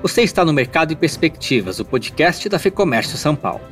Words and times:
Você 0.00 0.22
está 0.22 0.44
no 0.44 0.52
Mercado 0.52 0.92
e 0.92 0.96
Perspectivas, 0.96 1.80
o 1.80 1.84
podcast 1.84 2.48
da 2.48 2.56
FEComércio 2.56 3.18
São 3.18 3.34
Paulo. 3.34 3.62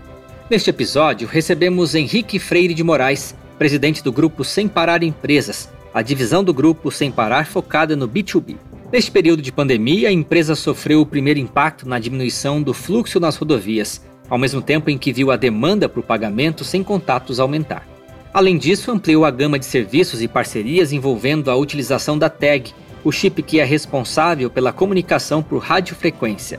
Neste 0.51 0.71
episódio, 0.71 1.29
recebemos 1.29 1.95
Henrique 1.95 2.41
Freire 2.41 2.75
de 2.75 2.83
Moraes, 2.83 3.33
presidente 3.57 4.03
do 4.03 4.11
grupo 4.11 4.43
Sem 4.43 4.67
Parar 4.67 5.05
Empresas, 5.05 5.69
a 5.95 6.03
divisão 6.03 6.43
do 6.43 6.53
grupo 6.53 6.91
Sem 6.91 7.13
Parar 7.13 7.47
focada 7.47 7.95
no 7.95 8.09
B2B. 8.09 8.57
Neste 8.93 9.09
período 9.09 9.41
de 9.41 9.53
pandemia, 9.53 10.09
a 10.09 10.13
empresa 10.13 10.57
sofreu 10.57 11.01
o 11.01 11.07
primeiro 11.07 11.39
impacto 11.39 11.89
na 11.89 11.97
diminuição 11.97 12.61
do 12.61 12.75
fluxo 12.75 13.21
nas 13.21 13.37
rodovias, 13.37 14.05
ao 14.29 14.37
mesmo 14.37 14.61
tempo 14.61 14.91
em 14.91 14.99
que 14.99 15.13
viu 15.13 15.31
a 15.31 15.37
demanda 15.37 15.89
por 15.89 16.03
pagamento 16.03 16.65
sem 16.65 16.83
contatos 16.83 17.39
aumentar. 17.39 17.87
Além 18.35 18.59
disso, 18.59 18.91
ampliou 18.91 19.25
a 19.25 19.31
gama 19.31 19.61
de 19.61 19.65
serviços 19.65 20.21
e 20.21 20.27
parcerias 20.27 20.93
envolvendo 20.93 21.53
a 21.53 21.57
utilização 21.57 22.19
da 22.19 22.29
tag, 22.29 22.75
o 23.07 23.13
chip 23.13 23.41
que 23.41 23.61
é 23.61 23.65
responsável 23.65 24.51
pela 24.51 24.73
comunicação 24.73 25.41
por 25.41 25.59
radiofrequência. 25.59 26.59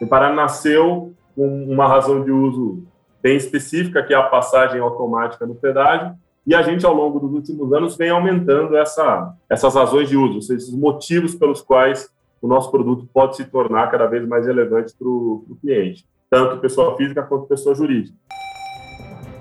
O 0.00 0.06
Pará 0.06 0.32
nasceu 0.32 1.12
com 1.34 1.64
uma 1.64 1.88
razão 1.88 2.22
de 2.22 2.30
uso 2.30 2.84
bem 3.20 3.36
específica, 3.36 4.04
que 4.04 4.14
é 4.14 4.16
a 4.16 4.22
passagem 4.22 4.80
automática 4.80 5.44
no 5.44 5.56
pedágio, 5.56 6.14
e 6.46 6.54
a 6.54 6.62
gente, 6.62 6.86
ao 6.86 6.94
longo 6.94 7.18
dos 7.18 7.32
últimos 7.32 7.72
anos, 7.72 7.96
vem 7.96 8.08
aumentando 8.08 8.76
essa, 8.76 9.34
essas 9.50 9.74
razões 9.74 10.08
de 10.08 10.16
uso, 10.16 10.42
seja, 10.42 10.58
esses 10.58 10.72
motivos 10.72 11.34
pelos 11.34 11.60
quais 11.60 12.08
o 12.40 12.46
nosso 12.46 12.70
produto 12.70 13.04
pode 13.12 13.34
se 13.34 13.44
tornar 13.44 13.90
cada 13.90 14.06
vez 14.06 14.24
mais 14.28 14.46
relevante 14.46 14.94
para 14.96 15.08
o 15.08 15.58
cliente, 15.60 16.06
tanto 16.30 16.60
pessoa 16.60 16.96
física 16.96 17.24
quanto 17.24 17.46
pessoa 17.46 17.74
jurídica. 17.74 18.16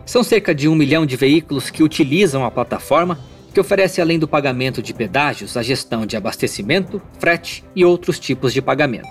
São 0.04 0.24
cerca 0.24 0.56
de 0.56 0.68
um 0.68 0.74
milhão 0.74 1.06
de 1.06 1.16
veículos 1.16 1.70
que 1.70 1.84
utilizam 1.84 2.44
a 2.44 2.50
plataforma, 2.50 3.20
que 3.60 3.62
oferece, 3.62 4.02
além 4.02 4.18
do 4.18 4.28
pagamento 4.28 4.82
de 4.82 4.94
pedágios, 4.94 5.58
a 5.58 5.62
gestão 5.62 6.06
de 6.06 6.16
abastecimento, 6.16 7.02
frete 7.20 7.66
e 7.76 7.84
outros 7.84 8.18
tipos 8.18 8.54
de 8.54 8.62
pagamento. 8.62 9.10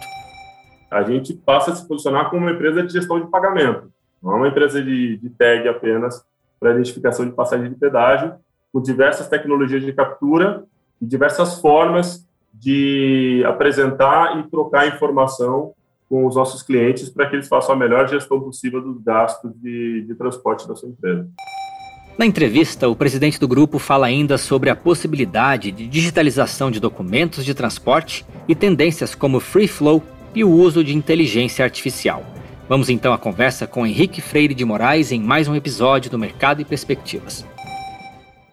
A 0.91 1.03
gente 1.03 1.35
passa 1.35 1.71
a 1.71 1.75
se 1.75 1.87
posicionar 1.87 2.31
como 2.31 2.47
uma 2.47 2.53
empresa 2.53 2.83
de 2.83 2.91
gestão 2.91 3.21
de 3.21 3.27
pagamento, 3.27 3.93
não 4.23 4.33
é 4.33 4.37
uma 4.37 4.49
empresa 4.49 4.83
de, 4.83 5.19
de 5.19 5.29
tag 5.31 5.69
apenas 5.69 6.25
para 6.59 6.73
identificação 6.73 7.27
de 7.27 7.33
passagem 7.33 7.69
de 7.69 7.75
pedágio, 7.75 8.37
com 8.73 8.81
diversas 8.81 9.29
tecnologias 9.29 9.85
de 9.85 9.93
captura 9.93 10.65
e 11.01 11.05
diversas 11.05 11.61
formas 11.61 12.27
de 12.55 13.45
apresentar 13.47 14.39
e 14.39 14.45
trocar 14.45 14.89
informação 14.89 15.75
com 16.09 16.27
os 16.27 16.37
nossos 16.37 16.63
clientes 16.63 17.11
para 17.11 17.29
que 17.29 17.37
eles 17.37 17.49
façam 17.49 17.75
a 17.75 17.79
melhor 17.79 18.09
gestão 18.09 18.41
possível 18.41 18.81
dos 18.81 19.03
gastos 19.03 19.53
de, 19.57 20.07
de 20.07 20.15
transporte 20.15 20.67
da 20.67 20.75
sua 20.75 20.89
empresa. 20.89 21.29
Na 22.19 22.27
entrevista, 22.27 22.89
o 22.89 22.97
presidente 22.97 23.39
do 23.39 23.47
grupo 23.47 23.79
fala 23.79 24.09
ainda 24.09 24.37
sobre 24.37 24.69
a 24.71 24.75
possibilidade 24.75 25.71
de 25.71 25.87
digitalização 25.87 26.69
de 26.69 26.81
documentos 26.81 27.45
de 27.45 27.55
transporte 27.55 28.27
e 28.49 28.57
tendências 28.57 29.15
como 29.15 29.39
free 29.39 29.69
flow 29.69 30.03
e 30.35 30.43
o 30.43 30.51
uso 30.51 30.83
de 30.83 30.97
inteligência 30.97 31.65
artificial. 31.65 32.27
Vamos 32.69 32.91
então 32.91 33.13
à 33.13 33.19
conversa 33.19 33.69
com 33.69 33.87
Henrique 33.87 34.21
Freire 34.21 34.53
de 34.53 34.65
Moraes 34.65 35.13
em 35.13 35.21
mais 35.21 35.47
um 35.47 35.55
episódio 35.55 36.11
do 36.11 36.19
Mercado 36.19 36.61
e 36.61 36.65
Perspectivas. 36.65 37.47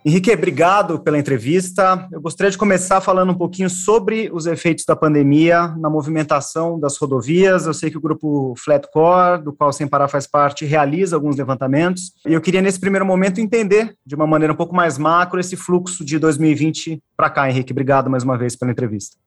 Henrique, 0.08 0.32
obrigado 0.32 1.00
pela 1.00 1.18
entrevista. 1.18 2.08
Eu 2.12 2.22
gostaria 2.22 2.52
de 2.52 2.60
começar 2.60 3.02
falando 3.02 3.32
um 3.32 3.36
pouquinho 3.36 3.68
sobre 3.72 4.30
os 4.32 4.46
efeitos 4.46 4.86
da 4.86 4.96
pandemia 4.96 5.70
na 5.80 5.90
movimentação 5.90 6.80
das 6.80 6.96
rodovias. 6.96 7.66
Eu 7.66 7.74
sei 7.74 7.90
que 7.90 7.98
o 7.98 8.02
grupo 8.02 8.54
Flatcore, 8.56 9.44
do 9.44 9.52
qual 9.52 9.74
Sem 9.74 9.88
Parar 9.88 10.08
faz 10.08 10.28
parte, 10.28 10.64
realiza 10.64 11.16
alguns 11.16 11.36
levantamentos. 11.38 12.14
E 12.24 12.34
eu 12.34 12.40
queria, 12.40 12.62
nesse 12.62 12.80
primeiro 12.80 13.04
momento, 13.04 13.42
entender 13.42 13.96
de 14.06 14.14
uma 14.14 14.28
maneira 14.28 14.54
um 14.54 14.56
pouco 14.56 14.76
mais 14.76 15.00
macro 15.00 15.40
esse 15.40 15.58
fluxo 15.58 16.06
de 16.06 16.20
2020 16.20 17.02
para 17.18 17.32
cá, 17.32 17.50
Henrique. 17.50 17.72
Obrigado 17.72 18.08
mais 18.08 18.24
uma 18.24 18.38
vez 18.38 18.56
pela 18.56 18.72
entrevista. 18.72 19.18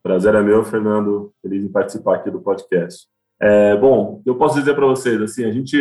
Prazer 0.00 0.32
é 0.32 0.40
meu, 0.40 0.62
Fernando. 0.64 1.32
Feliz 1.42 1.64
em 1.64 1.68
participar 1.68 2.14
aqui 2.14 2.30
do 2.30 2.38
podcast. 2.38 3.08
É, 3.42 3.76
bom, 3.76 4.22
eu 4.24 4.36
posso 4.36 4.60
dizer 4.60 4.76
para 4.76 4.86
vocês, 4.86 5.20
assim, 5.20 5.44
a 5.44 5.50
gente 5.50 5.76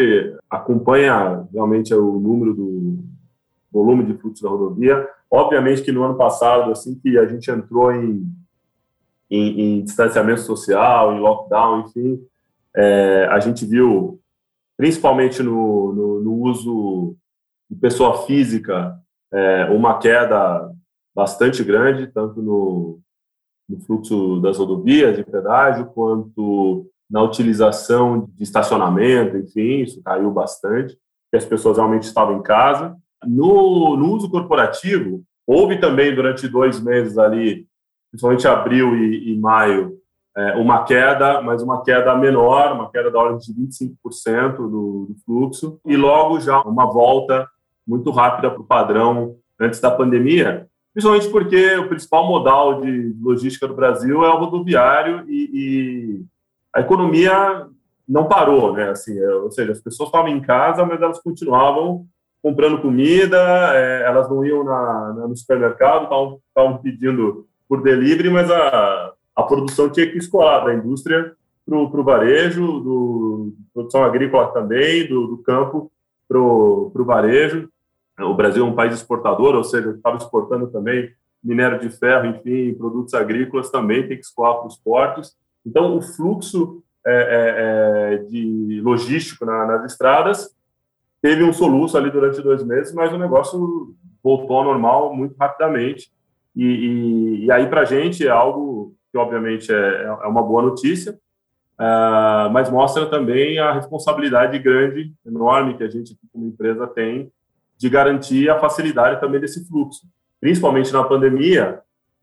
acompanha 0.50 1.46
realmente 1.54 1.94
o 1.94 2.20
número 2.20 2.56
do 2.56 2.98
volume 3.78 4.04
de 4.04 4.14
fluxo 4.18 4.44
da 4.44 4.50
rodovia. 4.50 5.08
Obviamente 5.30 5.82
que 5.82 5.92
no 5.92 6.04
ano 6.04 6.16
passado, 6.16 6.72
assim 6.72 6.96
que 6.96 7.18
a 7.18 7.26
gente 7.26 7.50
entrou 7.52 7.92
em, 7.92 8.26
em, 9.30 9.62
em 9.62 9.84
distanciamento 9.84 10.42
social, 10.42 11.14
em 11.14 11.20
lockdown, 11.20 11.82
enfim, 11.82 12.20
é, 12.76 13.28
a 13.30 13.40
gente 13.40 13.66
viu, 13.66 14.20
principalmente 14.76 15.44
no, 15.44 15.94
no, 15.94 16.20
no 16.22 16.34
uso 16.44 17.16
de 17.70 17.76
pessoa 17.76 18.26
física, 18.26 18.98
é, 19.32 19.66
uma 19.66 19.98
queda 20.00 20.72
bastante 21.14 21.64
grande, 21.64 22.08
tanto 22.08 22.42
no, 22.42 23.00
no 23.68 23.80
fluxo 23.82 24.40
das 24.40 24.58
rodovias 24.58 25.18
de 25.18 25.24
pedágio, 25.24 25.88
quanto 25.88 26.88
na 27.10 27.22
utilização 27.22 28.30
de 28.36 28.44
estacionamento, 28.44 29.38
enfim, 29.38 29.82
isso 29.82 30.02
caiu 30.04 30.30
bastante, 30.32 30.98
porque 31.26 31.38
as 31.38 31.46
pessoas 31.46 31.78
realmente 31.78 32.04
estavam 32.04 32.38
em 32.38 32.44
casa. 32.44 32.96
No, 33.26 33.98
no 33.98 34.14
uso 34.14 34.30
corporativo, 34.30 35.24
houve 35.46 35.80
também 35.80 36.14
durante 36.14 36.48
dois 36.48 36.80
meses 36.80 37.18
ali, 37.18 37.66
principalmente 38.12 38.48
abril 38.48 38.96
e, 38.96 39.32
e 39.32 39.40
maio, 39.40 39.98
é, 40.36 40.56
uma 40.56 40.84
queda, 40.84 41.42
mas 41.42 41.64
uma 41.64 41.84
queda 41.84 42.16
menor, 42.16 42.74
uma 42.74 42.92
queda 42.92 43.10
da 43.10 43.20
ordem 43.20 43.40
de 43.40 43.54
25% 43.54 44.56
do, 44.58 45.08
do 45.10 45.16
fluxo, 45.26 45.80
e 45.84 45.98
logo 45.98 46.40
já 46.40 46.62
uma 46.62 46.86
volta 46.86 47.50
muito 47.88 48.12
rápida 48.12 48.52
para 48.52 48.62
o 48.62 48.66
padrão 48.66 49.36
antes 49.60 49.80
da 49.80 49.90
pandemia, 49.90 50.68
principalmente 50.94 51.30
porque 51.30 51.76
o 51.78 51.88
principal 51.88 52.28
modal 52.28 52.82
de 52.82 53.16
logística 53.20 53.68
do 53.68 53.74
Brasil 53.74 54.24
é 54.24 54.30
o 54.30 54.38
rodoviário 54.38 55.26
e, 55.28 55.50
e 55.54 56.26
a 56.76 56.82
economia 56.82 57.68
não 58.08 58.28
parou, 58.28 58.74
né? 58.74 58.90
Assim, 58.90 59.18
é, 59.18 59.36
ou 59.36 59.50
seja, 59.52 59.72
as 59.72 59.82
pessoas 59.82 60.10
estavam 60.10 60.30
em 60.30 60.40
casa, 60.40 60.86
mas 60.86 61.02
elas 61.02 61.20
continuavam 61.20 62.06
comprando 62.42 62.82
comida, 62.82 63.38
é, 63.74 64.04
elas 64.04 64.30
não 64.30 64.46
iam 64.46 64.64
na, 64.64 65.14
na, 65.14 65.28
no 65.28 65.36
supermercado, 65.36 66.04
estavam 66.48 66.78
pedindo 66.82 67.48
por 67.68 67.82
delivery, 67.82 68.30
mas 68.30 68.50
a, 68.50 69.14
a 69.36 69.44
produção 69.44 69.90
tinha 69.90 70.10
que 70.10 70.18
escoar 70.18 70.66
da 70.66 70.74
indústria 70.74 71.34
para 71.66 71.78
o 71.78 72.04
varejo, 72.04 72.66
do 72.80 73.54
produção 73.74 74.04
agrícola 74.04 74.48
também, 74.54 75.08
do, 75.08 75.28
do 75.28 75.38
campo 75.40 75.92
para 76.28 76.40
o 76.40 77.06
varejo. 77.06 77.70
O 78.20 78.34
Brasil 78.34 78.66
é 78.66 78.68
um 78.68 78.76
país 78.76 78.94
exportador, 78.94 79.54
ou 79.54 79.64
seja, 79.64 79.92
estava 79.92 80.18
exportando 80.18 80.68
também 80.68 81.12
minério 81.44 81.80
de 81.80 81.90
ferro, 81.90 82.26
enfim, 82.26 82.74
produtos 82.74 83.14
agrícolas 83.14 83.70
também 83.70 84.08
tem 84.08 84.18
que 84.18 84.26
escoar 84.26 84.58
para 84.58 84.68
os 84.68 84.78
portos. 84.78 85.36
Então, 85.66 85.96
o 85.96 86.02
fluxo 86.02 86.82
é, 87.06 87.14
é, 87.14 88.16
é, 88.16 88.18
de 88.24 88.82
logístico 88.82 89.46
na, 89.46 89.66
nas 89.66 89.92
estradas 89.92 90.57
teve 91.22 91.44
um 91.44 91.54
soluço 91.54 91.98
ali 91.98 92.12
durante 92.12 92.42
dois 92.42 92.64
meses, 92.64 92.94
mas 92.94 93.12
o 93.12 93.18
negócio 93.18 93.96
voltou 94.24 94.58
ao 94.58 94.64
normal 94.64 95.16
muito 95.16 95.36
rapidamente. 95.38 96.12
E, 96.56 96.66
e, 96.66 97.46
e 97.46 97.52
aí, 97.52 97.68
para 97.68 97.82
a 97.82 97.86
gente, 97.86 98.26
é 98.26 98.30
algo 98.30 98.96
que, 99.12 99.18
obviamente, 99.18 99.72
é, 99.72 100.04
é 100.04 100.28
uma 100.28 100.42
boa 100.42 100.62
notícia, 100.62 101.14
uh, 101.80 102.50
mas 102.52 102.70
mostra 102.70 103.06
também 103.06 103.60
a 103.60 103.74
responsabilidade 103.74 104.58
grande, 104.60 105.14
enorme, 105.26 105.76
que 105.76 105.84
a 105.84 105.90
gente, 105.90 106.18
como 106.32 106.48
empresa, 106.48 106.88
tem 106.88 107.32
de 107.78 107.90
garantir 107.90 108.50
a 108.50 108.60
facilidade 108.60 109.20
também 109.20 109.40
desse 109.40 109.68
fluxo. 109.68 110.08
Principalmente 110.42 110.92
na 110.92 111.04
pandemia, 111.04 111.80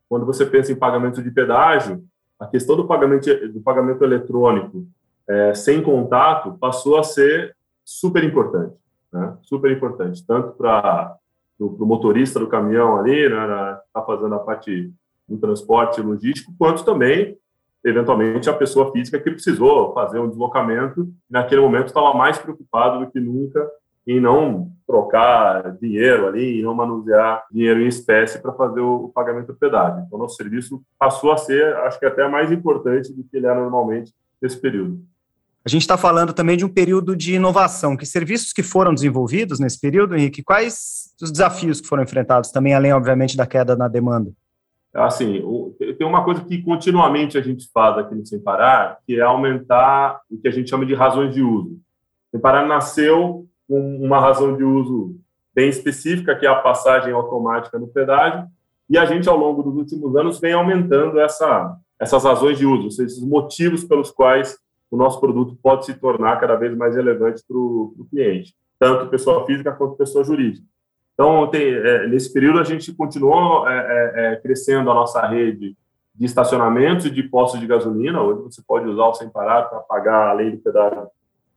quando 0.09 0.25
você 0.25 0.45
pensa 0.45 0.71
em 0.71 0.75
pagamento 0.75 1.23
de 1.23 1.31
pedágio, 1.31 2.03
a 2.37 2.45
questão 2.45 2.75
do 2.75 2.85
pagamento, 2.85 3.25
do 3.49 3.61
pagamento 3.61 4.03
eletrônico 4.03 4.85
é, 5.27 5.53
sem 5.53 5.81
contato 5.81 6.57
passou 6.59 6.97
a 6.97 7.03
ser 7.03 7.55
super 7.85 8.23
importante 8.23 8.75
né? 9.15 9.37
super 9.41 9.71
importante, 9.71 10.25
tanto 10.25 10.51
para 10.57 11.15
o 11.57 11.85
motorista 11.85 12.37
do 12.37 12.47
caminhão 12.47 12.97
ali, 12.97 13.29
né, 13.29 13.77
está 13.87 14.01
fazendo 14.01 14.35
a 14.35 14.39
parte 14.39 14.91
do 15.27 15.37
transporte 15.37 16.01
logístico, 16.01 16.53
quanto 16.59 16.83
também, 16.83 17.37
eventualmente, 17.83 18.49
a 18.49 18.53
pessoa 18.53 18.91
física 18.91 19.19
que 19.19 19.31
precisou 19.31 19.93
fazer 19.93 20.19
um 20.19 20.27
deslocamento, 20.27 21.03
e 21.29 21.33
naquele 21.33 21.61
momento 21.61 21.87
estava 21.87 22.13
mais 22.13 22.37
preocupado 22.37 22.99
do 22.99 23.11
que 23.11 23.19
nunca 23.19 23.65
em 24.05 24.19
não 24.19 24.69
trocar 24.85 25.71
dinheiro 25.77 26.27
ali, 26.27 26.59
em 26.59 26.63
não 26.63 26.75
manusear 26.75 27.43
dinheiro 27.49 27.81
em 27.81 27.87
espécie 27.87 28.39
para 28.39 28.53
fazer 28.53 28.81
o, 28.81 29.09
pagamento 29.15 29.47
do 29.47 29.55
pedágio. 29.55 30.03
Então, 30.05 30.19
nosso 30.19 30.35
serviço 30.35 30.81
passou 30.99 31.31
a 31.31 31.37
ser, 31.37 31.75
acho 31.77 31.97
que 31.99 32.05
até 32.05 32.27
mais 32.27 32.51
importante 32.51 33.11
do 33.11 33.23
que 33.23 33.37
ele 33.37 33.47
é 33.47 33.55
normalmente 33.55 34.13
nesse 34.39 34.59
período. 34.59 34.99
A 35.65 35.69
gente 35.69 35.81
está 35.81 35.97
falando 35.97 36.31
também 36.31 36.55
de 36.55 36.63
um 36.63 36.69
período 36.69 37.15
de 37.15 37.33
inovação. 37.33 37.97
Que 37.97 38.05
serviços 38.05 38.53
que 38.53 38.61
foram 38.61 38.93
desenvolvidos 38.93 39.59
nesse 39.59 39.81
período, 39.81 40.15
Henrique? 40.15 40.43
Quais 40.43 41.11
os 41.19 41.31
desafios 41.31 41.81
que 41.81 41.87
foram 41.87 42.03
enfrentados 42.03 42.51
também, 42.51 42.75
além, 42.75 42.93
obviamente, 42.93 43.35
da 43.35 43.47
queda 43.47 43.75
na 43.75 43.87
demanda? 43.87 44.31
Assim, 44.93 45.41
tem 45.97 46.05
uma 46.05 46.23
coisa 46.23 46.41
que 46.45 46.61
continuamente 46.61 47.35
a 47.35 47.41
gente 47.41 47.67
faz 47.73 47.97
aqui 47.97 48.13
no 48.13 48.23
Sem 48.25 48.39
Parar, 48.39 48.99
que 49.07 49.19
é 49.19 49.21
aumentar 49.21 50.21
o 50.29 50.37
que 50.37 50.47
a 50.47 50.51
gente 50.51 50.69
chama 50.69 50.85
de 50.85 50.93
razões 50.93 51.33
de 51.33 51.41
uso. 51.41 51.79
Sem 52.29 52.39
Parar 52.39 52.67
nasceu 52.67 53.47
com 53.67 53.97
uma 53.97 54.19
razão 54.19 54.55
de 54.55 54.63
uso 54.63 55.15
bem 55.53 55.67
específica, 55.67 56.35
que 56.35 56.45
é 56.45 56.49
a 56.49 56.61
passagem 56.61 57.11
automática 57.11 57.79
no 57.79 57.87
pedágio, 57.87 58.47
e 58.87 58.99
a 58.99 59.05
gente, 59.05 59.27
ao 59.27 59.35
longo 59.35 59.63
dos 59.63 59.75
últimos 59.75 60.15
anos, 60.15 60.39
vem 60.39 60.53
aumentando 60.53 61.19
essa, 61.19 61.75
essas 61.99 62.23
razões 62.23 62.57
de 62.57 62.67
uso, 62.67 62.87
esses 62.87 63.19
motivos 63.19 63.83
pelos 63.83 64.11
quais 64.11 64.59
o 64.95 64.97
nosso 64.97 65.19
produto 65.19 65.57
pode 65.61 65.85
se 65.85 65.93
tornar 65.93 66.39
cada 66.39 66.55
vez 66.55 66.75
mais 66.75 66.95
relevante 66.95 67.43
para 67.45 67.57
o 67.57 68.07
cliente, 68.09 68.55
tanto 68.79 69.09
pessoa 69.09 69.45
física 69.45 69.73
quanto 69.73 69.97
pessoa 69.97 70.23
jurídica. 70.23 70.65
Então, 71.13 71.47
tem, 71.47 71.73
é, 71.73 72.07
nesse 72.07 72.31
período, 72.31 72.59
a 72.59 72.63
gente 72.63 72.93
continuou 72.93 73.67
é, 73.67 73.77
é, 73.77 74.33
é, 74.33 74.35
crescendo 74.37 74.89
a 74.89 74.93
nossa 74.93 75.25
rede 75.27 75.77
de 76.13 76.25
estacionamentos 76.25 77.05
e 77.05 77.09
de 77.09 77.23
postos 77.23 77.59
de 77.59 77.67
gasolina. 77.67 78.21
Hoje 78.21 78.41
você 78.43 78.61
pode 78.65 78.87
usar 78.87 79.05
o 79.05 79.13
Sem 79.13 79.29
Parar 79.29 79.63
para 79.63 79.79
pagar, 79.79 80.29
além 80.29 80.51
do 80.51 80.57
pedágio, 80.57 81.07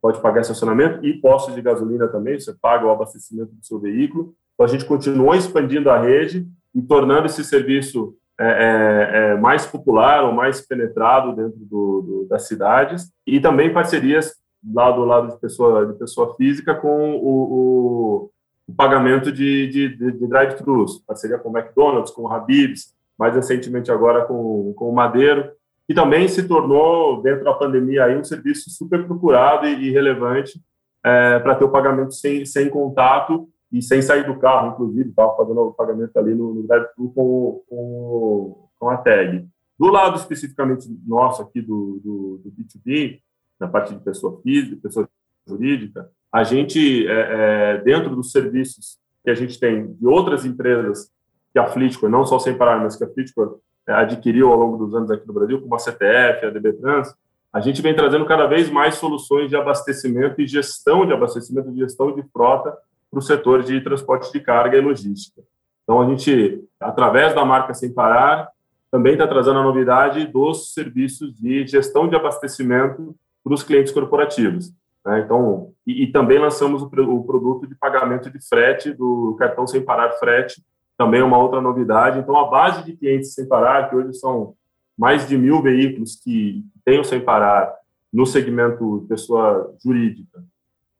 pode 0.02 0.20
pagar 0.20 0.40
estacionamento 0.40 1.04
e 1.04 1.14
postos 1.14 1.54
de 1.54 1.62
gasolina 1.62 2.08
também, 2.08 2.38
você 2.38 2.52
paga 2.60 2.86
o 2.86 2.90
abastecimento 2.90 3.52
do 3.52 3.64
seu 3.64 3.78
veículo. 3.78 4.34
Então, 4.54 4.66
a 4.66 4.68
gente 4.68 4.84
continuou 4.84 5.34
expandindo 5.34 5.90
a 5.90 5.98
rede 5.98 6.46
e 6.74 6.82
tornando 6.82 7.26
esse 7.26 7.44
serviço 7.44 8.16
é, 8.40 8.46
é, 8.46 9.32
é, 9.32 9.36
mais 9.36 9.66
popular 9.66 10.24
ou 10.24 10.32
mais 10.32 10.60
penetrado 10.60 11.34
dentro 11.34 11.58
do, 11.58 12.02
do, 12.02 12.26
das 12.28 12.46
cidades 12.46 13.10
e 13.26 13.40
também 13.40 13.72
parcerias 13.72 14.32
lá 14.74 14.92
do 14.92 15.04
lado 15.04 15.28
de 15.28 15.40
pessoa, 15.40 15.86
de 15.86 15.98
pessoa 15.98 16.34
física 16.36 16.74
com 16.74 17.16
o, 17.16 17.26
o, 17.26 18.30
o 18.68 18.74
pagamento 18.74 19.32
de, 19.32 19.66
de, 19.66 19.96
de, 19.96 20.26
drive-thrus, 20.26 21.02
parceria 21.06 21.38
com 21.38 21.50
o 21.50 21.58
McDonald's, 21.58 22.12
com 22.12 22.22
o 22.22 22.32
Habib's, 22.32 22.94
mais 23.18 23.34
recentemente 23.34 23.90
agora 23.90 24.24
com, 24.24 24.72
com 24.74 24.88
o 24.88 24.94
Madeiro, 24.94 25.50
que 25.86 25.94
também 25.94 26.28
se 26.28 26.46
tornou, 26.46 27.20
dentro 27.22 27.44
da 27.44 27.54
pandemia, 27.54 28.04
aí, 28.04 28.16
um 28.16 28.22
serviço 28.22 28.70
super 28.70 29.04
procurado 29.04 29.66
e, 29.66 29.88
e 29.88 29.90
relevante 29.90 30.60
é, 31.04 31.38
para 31.40 31.54
ter 31.54 31.64
o 31.64 31.70
pagamento 31.70 32.12
sem, 32.14 32.44
sem 32.44 32.68
contato 32.68 33.48
e 33.70 33.82
sem 33.82 34.00
sair 34.00 34.26
do 34.26 34.38
carro, 34.38 34.72
inclusive, 34.72 35.10
estava 35.10 35.36
fazendo 35.36 35.60
o 35.60 35.74
pagamento 35.74 36.16
ali 36.18 36.34
no, 36.34 36.54
no 36.54 36.66
drive-thru 36.66 37.12
com, 37.14 37.62
com, 37.68 38.68
com, 38.78 38.90
a 38.90 38.96
tag. 38.96 39.46
Do 39.78 39.88
lado 39.88 40.16
especificamente 40.16 40.88
nosso 41.06 41.42
aqui 41.42 41.60
do, 41.60 42.00
do, 42.02 42.40
do 42.44 42.50
B2B, 42.50 43.20
na 43.60 43.68
parte 43.68 43.94
de 43.94 44.00
pessoa 44.00 44.40
física, 44.42 44.80
pessoa 44.82 45.08
jurídica, 45.46 46.10
a 46.32 46.44
gente, 46.44 47.06
é, 47.06 47.12
é, 47.12 47.78
dentro 47.78 48.14
dos 48.14 48.32
serviços 48.32 48.98
que 49.24 49.30
a 49.30 49.34
gente 49.34 49.58
tem 49.58 49.92
de 49.94 50.06
outras 50.06 50.44
empresas 50.44 51.10
que 51.52 51.58
a 51.58 51.66
Flitcor, 51.66 52.08
não 52.08 52.24
só 52.24 52.38
sem 52.38 52.56
parar, 52.56 52.80
mas 52.80 52.96
que 52.96 53.04
a 53.04 53.08
Flitcor 53.08 53.58
é, 53.86 53.92
adquiriu 53.92 54.50
ao 54.50 54.58
longo 54.58 54.76
dos 54.78 54.94
anos 54.94 55.10
aqui 55.10 55.26
no 55.26 55.32
Brasil, 55.32 55.60
como 55.60 55.74
a 55.74 55.78
CTF, 55.78 56.46
a 56.46 56.50
DB 56.50 56.72
Trans, 56.74 57.14
a 57.52 57.60
gente 57.60 57.80
vem 57.80 57.94
trazendo 57.94 58.26
cada 58.26 58.46
vez 58.46 58.70
mais 58.70 58.96
soluções 58.96 59.48
de 59.48 59.56
abastecimento 59.56 60.40
e 60.40 60.46
gestão 60.46 61.06
de 61.06 61.12
abastecimento, 61.12 61.74
gestão 61.74 62.14
de 62.14 62.22
frota 62.30 62.76
para 63.10 63.18
o 63.18 63.22
setor 63.22 63.62
de 63.62 63.80
transporte 63.80 64.32
de 64.32 64.40
carga 64.40 64.76
e 64.76 64.80
logística. 64.80 65.42
Então, 65.82 66.02
a 66.02 66.06
gente, 66.06 66.62
através 66.78 67.34
da 67.34 67.44
marca 67.44 67.72
Sem 67.72 67.92
Parar, 67.92 68.50
também 68.90 69.14
está 69.14 69.26
trazendo 69.26 69.58
a 69.58 69.62
novidade 69.62 70.26
dos 70.26 70.72
serviços 70.72 71.34
de 71.34 71.66
gestão 71.66 72.08
de 72.08 72.16
abastecimento 72.16 73.14
para 73.42 73.54
os 73.54 73.62
clientes 73.62 73.92
corporativos. 73.92 74.70
Né? 75.04 75.20
Então, 75.20 75.72
e, 75.86 76.04
e, 76.04 76.12
também 76.12 76.38
lançamos 76.38 76.82
o, 76.82 76.86
o, 76.86 77.24
produto 77.24 77.66
de 77.66 77.74
pagamento 77.74 78.30
de 78.30 78.38
frete 78.46 78.92
do 78.92 79.36
cartão 79.38 79.66
Sem 79.66 79.82
Parar 79.82 80.12
Frete, 80.12 80.62
também 80.96 81.20
é 81.20 81.24
uma 81.24 81.38
outra 81.38 81.60
novidade. 81.60 82.18
Então, 82.18 82.36
a 82.36 82.48
base 82.48 82.84
de 82.84 82.94
clientes 82.94 83.32
Sem 83.32 83.46
Parar, 83.46 83.88
que 83.88 83.96
hoje 83.96 84.14
são 84.14 84.54
mais 84.96 85.26
de 85.28 85.38
mil 85.38 85.62
veículos 85.62 86.16
que 86.16 86.64
têm 86.84 87.00
o 87.00 87.04
Sem 87.04 87.20
Parar 87.20 87.74
no 88.12 88.26
segmento 88.26 89.06
pessoa 89.08 89.74
jurídica, 89.82 90.42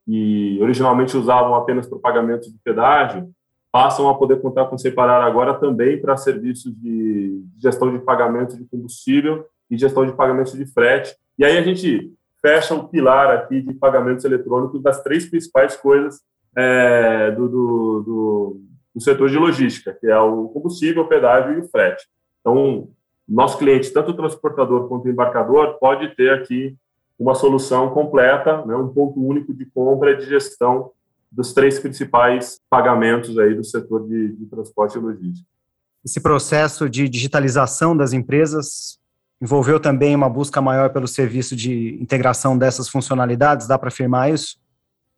e 0.09 0.59
originalmente 0.63 1.17
usavam 1.17 1.55
apenas 1.55 1.87
para 1.87 1.99
pagamento 1.99 2.51
de 2.51 2.59
pedágio, 2.65 3.31
passam 3.71 4.09
a 4.09 4.15
poder 4.15 4.41
contar 4.41 4.65
com 4.65 4.79
separar 4.79 5.23
agora 5.23 5.53
também 5.53 6.01
para 6.01 6.17
serviços 6.17 6.75
de 6.75 7.45
gestão 7.59 7.93
de 7.93 8.03
pagamento 8.03 8.57
de 8.57 8.65
combustível 8.65 9.45
e 9.71 9.77
gestão 9.77 10.07
de 10.07 10.13
pagamentos 10.15 10.55
de 10.55 10.65
frete. 10.65 11.15
E 11.39 11.45
aí 11.45 11.59
a 11.59 11.63
gente 11.63 12.11
fecha 12.41 12.75
o 12.75 12.89
pilar 12.89 13.31
aqui 13.31 13.61
de 13.61 13.75
pagamentos 13.75 14.25
eletrônicos 14.25 14.83
das 14.83 15.03
três 15.03 15.29
principais 15.29 15.77
coisas 15.77 16.23
é, 16.57 17.31
do, 17.33 17.47
do, 17.47 18.03
do, 18.03 18.61
do, 18.95 19.01
setor 19.03 19.29
de 19.29 19.37
logística, 19.37 19.93
que 19.93 20.07
é 20.07 20.19
o 20.19 20.49
combustível, 20.49 21.03
o 21.03 21.09
pedágio 21.09 21.53
e 21.53 21.61
o 21.61 21.69
frete. 21.69 22.07
Então, 22.41 22.89
nosso 23.29 23.59
cliente, 23.59 23.93
tanto 23.93 24.13
o 24.13 24.17
transportador 24.17 24.89
quanto 24.89 25.05
o 25.05 25.11
embarcador, 25.11 25.79
pode 25.79 26.17
ter 26.17 26.31
aqui 26.31 26.75
uma 27.19 27.35
solução 27.35 27.91
completa, 27.91 28.65
né, 28.65 28.77
um 28.77 28.89
ponto 28.89 29.21
único 29.21 29.53
de 29.53 29.67
compra 29.67 30.13
e 30.13 30.17
de 30.17 30.27
gestão 30.27 30.93
dos 31.31 31.53
três 31.53 31.79
principais 31.79 32.61
pagamentos 32.71 33.39
aí 33.39 33.55
do 33.55 33.65
setor 33.65 34.07
de, 34.07 34.33
de 34.33 34.47
transporte 34.47 34.97
e 34.97 35.01
logística. 35.01 35.47
Esse 36.05 36.21
processo 36.21 36.89
de 36.89 37.09
digitalização 37.09 37.97
das 37.97 38.13
empresas 38.13 38.99
envolveu 39.41 39.79
também 39.79 40.15
uma 40.15 40.29
busca 40.29 40.61
maior 40.61 40.91
pelo 40.91 41.07
serviço 41.07 41.55
de 41.55 42.01
integração 42.01 42.57
dessas 42.57 42.89
funcionalidades, 42.89 43.67
dá 43.67 43.79
para 43.79 43.89
afirmar 43.89 44.33
isso? 44.33 44.59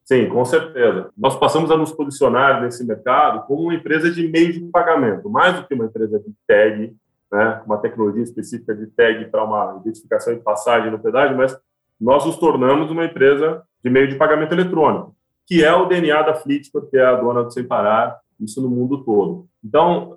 Sim, 0.05 0.29
com 0.29 0.45
certeza. 0.45 1.11
Nós 1.17 1.39
passamos 1.39 1.71
a 1.71 1.77
nos 1.77 1.93
posicionar 1.93 2.61
nesse 2.61 2.85
mercado 2.85 3.47
como 3.47 3.63
uma 3.63 3.75
empresa 3.75 4.11
de 4.11 4.27
meio 4.27 4.53
de 4.53 4.61
pagamento, 4.71 5.31
mais 5.31 5.55
do 5.55 5.67
que 5.67 5.75
uma 5.75 5.85
empresa 5.85 6.19
de 6.19 6.35
tag, 6.49 6.97
né, 7.31 7.63
uma 7.65 7.79
tecnologia 7.79 8.25
específica 8.25 8.75
de 8.75 8.89
tag 8.89 9.27
para 9.27 9.45
uma 9.45 9.79
identificação 9.81 10.35
de 10.35 10.41
passagem 10.41 10.91
no 10.91 10.99
pedágio, 10.99 11.37
mas 11.37 11.57
nós 12.01 12.25
nos 12.25 12.37
tornamos 12.37 12.91
uma 12.91 13.05
empresa 13.05 13.63
de 13.85 13.91
meio 13.91 14.09
de 14.09 14.17
pagamento 14.17 14.53
eletrônico, 14.53 15.15
que 15.47 15.65
é 15.65 15.75
o 15.75 15.87
DNA 15.87 16.23
da 16.23 16.35
Fleet, 16.35 16.71
porque 16.73 16.97
é 16.97 17.05
a 17.05 17.17
dona 17.17 17.43
do 17.43 17.53
Sem 17.53 17.65
Parar, 17.65 18.19
isso 18.41 18.63
no 18.63 18.69
mundo 18.69 19.05
todo. 19.05 19.47
Então, 19.63 20.17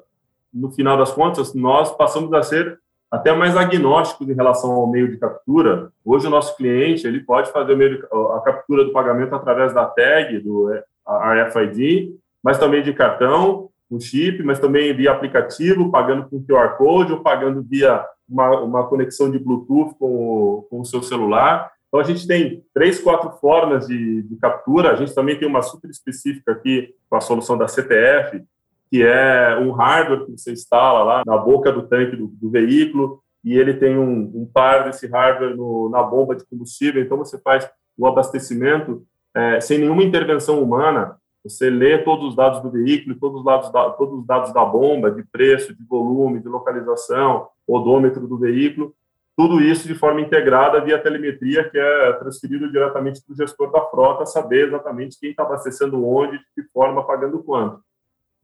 no 0.53 0.71
final 0.71 0.97
das 0.97 1.11
contas, 1.11 1.53
nós 1.53 1.95
passamos 1.95 2.31
a 2.33 2.41
ser 2.41 2.79
até 3.11 3.31
mais 3.31 3.55
agnósticos 3.55 4.27
em 4.27 4.33
relação 4.33 4.71
ao 4.71 4.87
meio 4.87 5.09
de 5.09 5.17
captura. 5.17 5.91
Hoje, 6.03 6.25
o 6.25 6.31
nosso 6.31 6.55
cliente 6.57 7.05
ele 7.05 7.19
pode 7.19 7.51
fazer 7.51 7.75
de, 7.75 8.03
a 8.35 8.39
captura 8.39 8.83
do 8.83 8.91
pagamento 8.91 9.35
através 9.35 9.73
da 9.73 9.85
tag, 9.85 10.39
do 10.39 10.69
RFID, 11.05 12.15
mas 12.41 12.57
também 12.57 12.81
de 12.81 12.93
cartão, 12.93 13.69
com 13.89 13.99
chip, 13.99 14.41
mas 14.41 14.59
também 14.59 14.95
via 14.95 15.11
aplicativo, 15.11 15.91
pagando 15.91 16.27
com 16.27 16.43
QR 16.43 16.75
Code 16.77 17.13
ou 17.13 17.21
pagando 17.21 17.61
via 17.61 18.03
uma, 18.27 18.61
uma 18.61 18.87
conexão 18.87 19.29
de 19.29 19.37
Bluetooth 19.37 19.95
com 19.99 20.07
o, 20.07 20.67
com 20.69 20.81
o 20.81 20.85
seu 20.85 21.03
celular. 21.03 21.71
Então, 21.93 22.01
a 22.01 22.05
gente 22.05 22.25
tem 22.25 22.63
três, 22.73 22.99
quatro 22.99 23.29
formas 23.33 23.85
de, 23.85 24.23
de, 24.23 24.35
captura. 24.37 24.91
A 24.91 24.95
gente 24.95 25.13
também 25.13 25.37
tem 25.37 25.47
uma 25.47 25.61
super 25.61 25.91
específica 25.91 26.51
aqui 26.51 26.91
com 27.07 27.15
a 27.15 27.21
solução 27.21 27.55
da 27.55 27.67
CTF, 27.67 28.43
que 28.89 29.03
é 29.03 29.55
um 29.59 29.69
hardware 29.69 30.25
que 30.25 30.31
você 30.31 30.51
instala 30.51 31.03
lá 31.03 31.23
na 31.23 31.37
boca 31.37 31.71
do 31.71 31.83
tanque 31.83 32.15
do, 32.15 32.25
do 32.29 32.49
veículo 32.49 33.21
e 33.43 33.55
ele 33.55 33.75
tem 33.75 33.95
um, 33.95 34.21
um 34.33 34.49
par 34.51 34.85
desse 34.85 35.05
hardware 35.05 35.55
no, 35.55 35.87
na 35.87 36.01
bomba 36.01 36.35
de 36.35 36.43
combustível. 36.47 36.99
Então, 36.99 37.15
você 37.15 37.37
faz 37.37 37.69
o 37.95 38.07
abastecimento 38.07 39.05
é, 39.35 39.61
sem 39.61 39.77
nenhuma 39.77 40.01
intervenção 40.01 40.63
humana. 40.63 41.17
Você 41.43 41.69
lê 41.69 41.99
todos 41.99 42.29
os 42.29 42.35
dados 42.35 42.59
do 42.59 42.71
veículo, 42.71 43.19
todos 43.19 43.41
os 43.41 43.45
dados 43.45 43.71
da, 43.71 43.91
todos 43.91 44.17
os 44.17 44.25
dados 44.25 44.51
da 44.51 44.65
bomba, 44.65 45.11
de 45.11 45.23
preço, 45.25 45.75
de 45.75 45.83
volume, 45.83 46.39
de 46.39 46.47
localização, 46.47 47.49
odômetro 47.67 48.27
do 48.27 48.39
veículo, 48.39 48.95
tudo 49.35 49.61
isso 49.61 49.87
de 49.87 49.95
forma 49.95 50.21
integrada 50.21 50.79
via 50.81 51.01
telemetria, 51.01 51.67
que 51.67 51.77
é 51.77 52.13
transferido 52.13 52.71
diretamente 52.71 53.21
para 53.23 53.33
o 53.33 53.35
gestor 53.35 53.71
da 53.71 53.81
frota, 53.81 54.25
saber 54.25 54.67
exatamente 54.67 55.19
quem 55.19 55.31
está 55.31 55.43
abastecendo 55.43 56.05
onde, 56.07 56.37
de 56.37 56.45
que 56.55 56.63
forma, 56.71 57.05
pagando 57.05 57.41
quanto. 57.43 57.81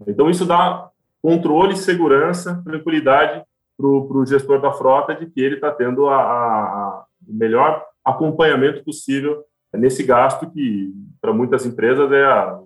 Então, 0.08 0.29
isso 0.29 0.46
dá 0.46 0.89
controle, 1.22 1.75
segurança, 1.75 2.62
tranquilidade 2.63 3.43
para 3.77 3.88
o 3.88 4.25
gestor 4.25 4.60
da 4.60 4.72
frota 4.72 5.13
de 5.13 5.27
que 5.27 5.39
ele 5.39 5.55
está 5.55 5.72
tendo 5.72 6.08
a, 6.08 6.22
a, 6.22 7.05
o 7.27 7.34
melhor 7.34 7.86
acompanhamento 8.03 8.84
possível 8.84 9.43
nesse 9.74 10.03
gasto 10.03 10.50
que, 10.50 10.91
para 11.22 11.31
muitas 11.31 11.65
empresas, 11.65 12.12
é 12.12 12.25
a 12.25 12.60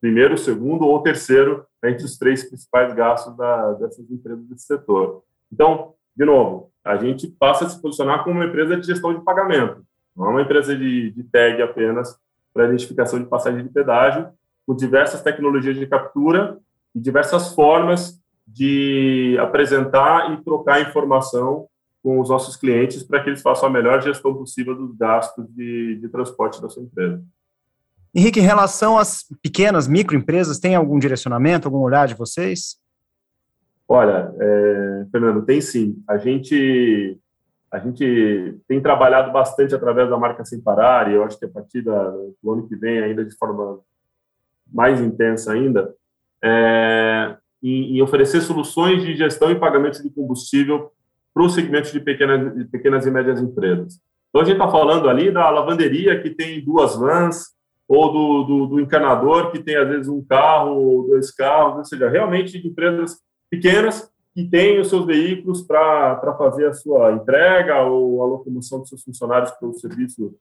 primeiro, 0.00 0.36
segundo 0.38 0.86
ou 0.86 1.02
terceiro 1.02 1.66
entre 1.84 2.04
os 2.04 2.16
três 2.16 2.44
principais 2.48 2.92
gastos 2.94 3.36
da, 3.36 3.72
dessas 3.74 4.10
empresas 4.10 4.44
desse 4.46 4.64
setor. 4.64 5.22
Então, 5.52 5.94
de 6.16 6.24
novo, 6.24 6.70
a 6.84 6.96
gente 6.96 7.26
passa 7.26 7.66
a 7.66 7.68
se 7.68 7.80
posicionar 7.80 8.24
como 8.24 8.36
uma 8.36 8.46
empresa 8.46 8.76
de 8.76 8.86
gestão 8.86 9.12
de 9.14 9.24
pagamento, 9.24 9.82
não 10.16 10.26
é 10.26 10.30
uma 10.30 10.42
empresa 10.42 10.76
de, 10.76 11.10
de 11.10 11.24
tag 11.24 11.62
apenas 11.62 12.16
para 12.52 12.66
identificação 12.66 13.18
de 13.18 13.26
passagem 13.26 13.62
de 13.62 13.68
pedágio, 13.70 14.28
com 14.66 14.74
diversas 14.74 15.22
tecnologias 15.22 15.76
de 15.76 15.86
captura 15.86 16.58
e 16.94 17.00
diversas 17.00 17.54
formas 17.54 18.20
de 18.46 19.36
apresentar 19.40 20.32
e 20.32 20.42
trocar 20.42 20.80
informação 20.80 21.66
com 22.02 22.18
os 22.18 22.28
nossos 22.28 22.56
clientes 22.56 23.02
para 23.02 23.22
que 23.22 23.30
eles 23.30 23.42
façam 23.42 23.68
a 23.68 23.72
melhor 23.72 24.02
gestão 24.02 24.34
possível 24.34 24.74
dos 24.74 24.96
gastos 24.96 25.46
de, 25.50 25.96
de 25.96 26.08
transporte 26.08 26.60
da 26.60 26.68
sua 26.68 26.82
empresa. 26.82 27.22
Henrique, 28.14 28.40
em 28.40 28.44
relação 28.44 28.98
às 28.98 29.24
pequenas 29.40 29.86
microempresas, 29.86 30.58
tem 30.58 30.74
algum 30.74 30.98
direcionamento, 30.98 31.68
algum 31.68 31.78
olhar 31.78 32.08
de 32.08 32.14
vocês? 32.14 32.76
Olha, 33.92 34.32
é, 34.40 35.06
Fernando, 35.10 35.44
tem 35.44 35.60
sim. 35.60 36.00
A 36.08 36.16
gente 36.16 37.18
a 37.72 37.78
gente 37.80 38.56
tem 38.68 38.80
trabalhado 38.80 39.32
bastante 39.32 39.74
através 39.74 40.08
da 40.08 40.16
marca 40.16 40.44
Sem 40.44 40.60
Parar 40.60 41.10
e 41.10 41.14
eu 41.14 41.24
acho 41.24 41.36
que 41.36 41.44
a 41.44 41.48
partir 41.48 41.82
da, 41.82 42.10
do 42.40 42.52
ano 42.52 42.68
que 42.68 42.76
vem, 42.76 43.00
ainda 43.00 43.24
de 43.24 43.36
forma 43.36 43.80
mais 44.72 45.00
intensa 45.00 45.52
ainda, 45.52 45.92
é, 46.42 47.36
em, 47.60 47.96
em, 47.96 48.02
oferecer 48.02 48.40
soluções 48.42 49.02
de 49.02 49.16
gestão 49.16 49.50
e 49.50 49.58
pagamento 49.58 50.02
de 50.02 50.10
combustível 50.10 50.92
para 51.34 51.42
o 51.42 51.48
segmento 51.48 51.92
de 51.92 51.98
pequenas, 51.98 52.54
de 52.56 52.64
pequenas 52.66 53.06
e 53.06 53.10
médias 53.10 53.40
empresas. 53.40 54.00
Então, 54.28 54.42
a 54.42 54.44
gente 54.44 54.54
está 54.54 54.68
falando 54.68 55.08
ali 55.08 55.32
da 55.32 55.50
lavanderia 55.50 56.20
que 56.20 56.30
tem 56.30 56.64
duas 56.64 56.96
vans, 56.96 57.56
ou 57.88 58.12
do, 58.12 58.44
do, 58.44 58.66
do, 58.66 58.80
encanador 58.80 59.50
que 59.50 59.58
tem, 59.60 59.74
às 59.74 59.88
vezes, 59.88 60.08
um 60.08 60.24
carro 60.24 61.06
dois 61.08 61.32
carros, 61.32 61.78
ou 61.78 61.84
seja, 61.84 62.08
realmente 62.08 62.64
empresas 62.64 63.18
pequenas 63.50 64.10
que 64.34 64.44
têm 64.44 64.80
os 64.80 64.88
seus 64.88 65.04
veículos 65.04 65.62
para 65.62 66.34
fazer 66.38 66.66
a 66.66 66.72
sua 66.72 67.12
entrega 67.12 67.82
ou 67.82 68.22
a 68.22 68.26
locomoção 68.26 68.78
dos 68.78 68.88
seus 68.88 69.02
funcionários 69.02 69.50
para 69.50 69.68
o 69.68 69.74
serviço 69.74 70.34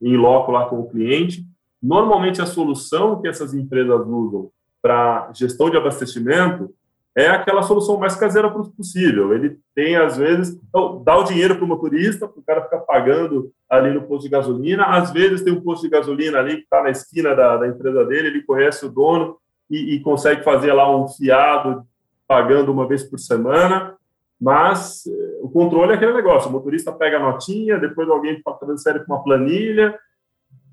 em 0.00 0.16
loco 0.16 0.52
lá 0.52 0.66
com 0.66 0.80
o 0.80 0.88
cliente. 0.88 1.44
Normalmente, 1.82 2.42
a 2.42 2.46
solução 2.46 3.20
que 3.20 3.28
essas 3.28 3.54
empresas 3.54 4.06
usam 4.06 4.50
para 4.82 5.30
gestão 5.32 5.70
de 5.70 5.76
abastecimento 5.76 6.70
é 7.16 7.28
aquela 7.28 7.62
solução 7.62 7.98
mais 7.98 8.14
caseira 8.14 8.48
possível. 8.50 9.34
Ele 9.34 9.58
tem, 9.74 9.96
às 9.96 10.16
vezes, 10.16 10.58
então, 10.68 11.02
dá 11.04 11.16
o 11.16 11.24
dinheiro 11.24 11.56
para 11.56 11.64
o 11.64 11.68
motorista, 11.68 12.28
para 12.28 12.40
o 12.40 12.42
cara 12.42 12.62
ficar 12.62 12.78
pagando 12.80 13.50
ali 13.68 13.92
no 13.92 14.02
posto 14.02 14.24
de 14.24 14.28
gasolina. 14.28 14.84
Às 14.84 15.10
vezes, 15.10 15.42
tem 15.42 15.52
um 15.52 15.60
posto 15.60 15.82
de 15.82 15.88
gasolina 15.88 16.38
ali 16.38 16.56
que 16.56 16.62
está 16.62 16.82
na 16.82 16.90
esquina 16.90 17.34
da, 17.34 17.56
da, 17.56 17.68
empresa 17.68 18.04
dele, 18.04 18.28
ele 18.28 18.42
conhece 18.42 18.86
o 18.86 18.90
dono 18.90 19.36
e, 19.68 19.94
e, 19.94 20.00
consegue 20.00 20.42
fazer 20.42 20.72
lá 20.72 20.94
um 20.94 21.08
fiado 21.08 21.84
pagando 22.30 22.70
uma 22.70 22.86
vez 22.86 23.02
por 23.02 23.18
semana. 23.18 23.96
Mas 24.40 25.04
eh, 25.04 25.40
o 25.42 25.50
controle 25.50 25.90
é 25.90 25.96
aquele 25.96 26.12
negócio: 26.12 26.48
o 26.48 26.52
motorista 26.52 26.92
pega 26.92 27.16
a 27.16 27.20
notinha, 27.32 27.76
depois 27.76 28.08
alguém 28.08 28.40
transfere 28.60 29.00
para 29.00 29.16
uma 29.16 29.24
planilha, 29.24 29.98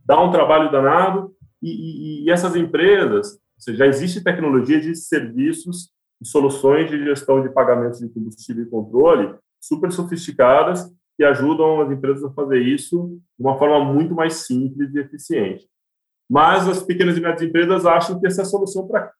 dá 0.05 0.21
um 0.21 0.31
trabalho 0.31 0.71
danado. 0.71 1.33
E, 1.59 1.71
e, 1.71 2.25
e 2.25 2.29
essas 2.29 2.55
empresas, 2.55 3.39
seja, 3.57 3.79
já 3.79 3.87
existe 3.87 4.23
tecnologia 4.23 4.79
de 4.79 4.95
serviços 4.95 5.89
e 6.21 6.27
soluções 6.27 6.91
de 6.91 7.03
gestão 7.03 7.41
de 7.41 7.49
pagamentos 7.49 7.99
de 7.99 8.07
combustível 8.09 8.63
e 8.63 8.69
controle 8.69 9.33
super 9.59 9.91
sofisticadas 9.91 10.87
que 11.17 11.23
ajudam 11.23 11.81
as 11.81 11.91
empresas 11.91 12.23
a 12.23 12.29
fazer 12.29 12.61
isso 12.61 13.19
de 13.35 13.43
uma 13.43 13.57
forma 13.57 13.83
muito 13.91 14.13
mais 14.13 14.45
simples 14.45 14.93
e 14.93 14.99
eficiente. 14.99 15.67
Mas 16.29 16.67
as 16.67 16.83
pequenas 16.83 17.17
e 17.17 17.21
médias 17.21 17.41
empresas 17.41 17.87
acham 17.87 18.19
que 18.19 18.27
essa 18.27 18.41
é 18.41 18.43
a 18.43 18.45
solução 18.45 18.87
para 18.87 19.11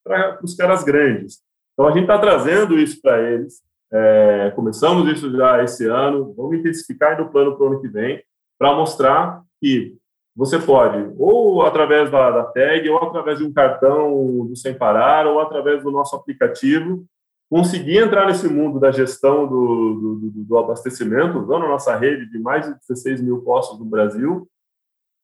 os 0.43 0.53
caras 0.53 0.83
grandes. 0.83 1.41
Então, 1.77 1.87
a 1.87 1.91
gente 1.91 2.01
está 2.01 2.17
trazendo 2.17 2.79
isso 2.79 2.99
para 2.99 3.21
eles. 3.21 3.61
É, 3.93 4.51
começamos 4.55 5.07
isso 5.09 5.31
já 5.31 5.63
esse 5.63 5.85
ano, 5.85 6.33
vamos 6.35 6.57
intensificar 6.57 7.19
no 7.21 7.29
plano 7.29 7.55
para 7.55 7.63
o 7.63 7.67
ano 7.67 7.81
que 7.81 7.87
vem, 7.87 8.21
para 8.57 8.75
mostrar 8.75 9.43
que 9.61 9.95
você 10.35 10.59
pode, 10.59 11.13
ou 11.17 11.61
através 11.61 12.11
da, 12.11 12.31
da, 12.31 12.43
tag, 12.43 12.89
ou 12.89 12.97
através 12.97 13.37
de 13.37 13.45
um 13.45 13.53
cartão 13.53 14.45
do 14.45 14.55
Sem 14.55 14.73
Parar, 14.73 15.25
ou 15.27 15.39
através 15.39 15.83
do 15.83 15.91
nosso 15.91 16.15
aplicativo, 16.15 17.05
conseguir 17.49 17.97
entrar 17.97 18.25
nesse 18.25 18.47
mundo 18.47 18.79
da 18.79 18.91
gestão 18.91 19.47
do, 19.47 20.19
do, 20.19 20.31
do 20.43 20.57
abastecimento, 20.57 21.39
usando 21.39 21.65
a 21.65 21.69
nossa 21.69 21.95
rede 21.95 22.29
de 22.29 22.37
mais 22.39 22.65
de 22.65 22.75
16 22.87 23.21
mil 23.21 23.41
postos 23.41 23.79
no 23.79 23.85
Brasil, 23.85 24.47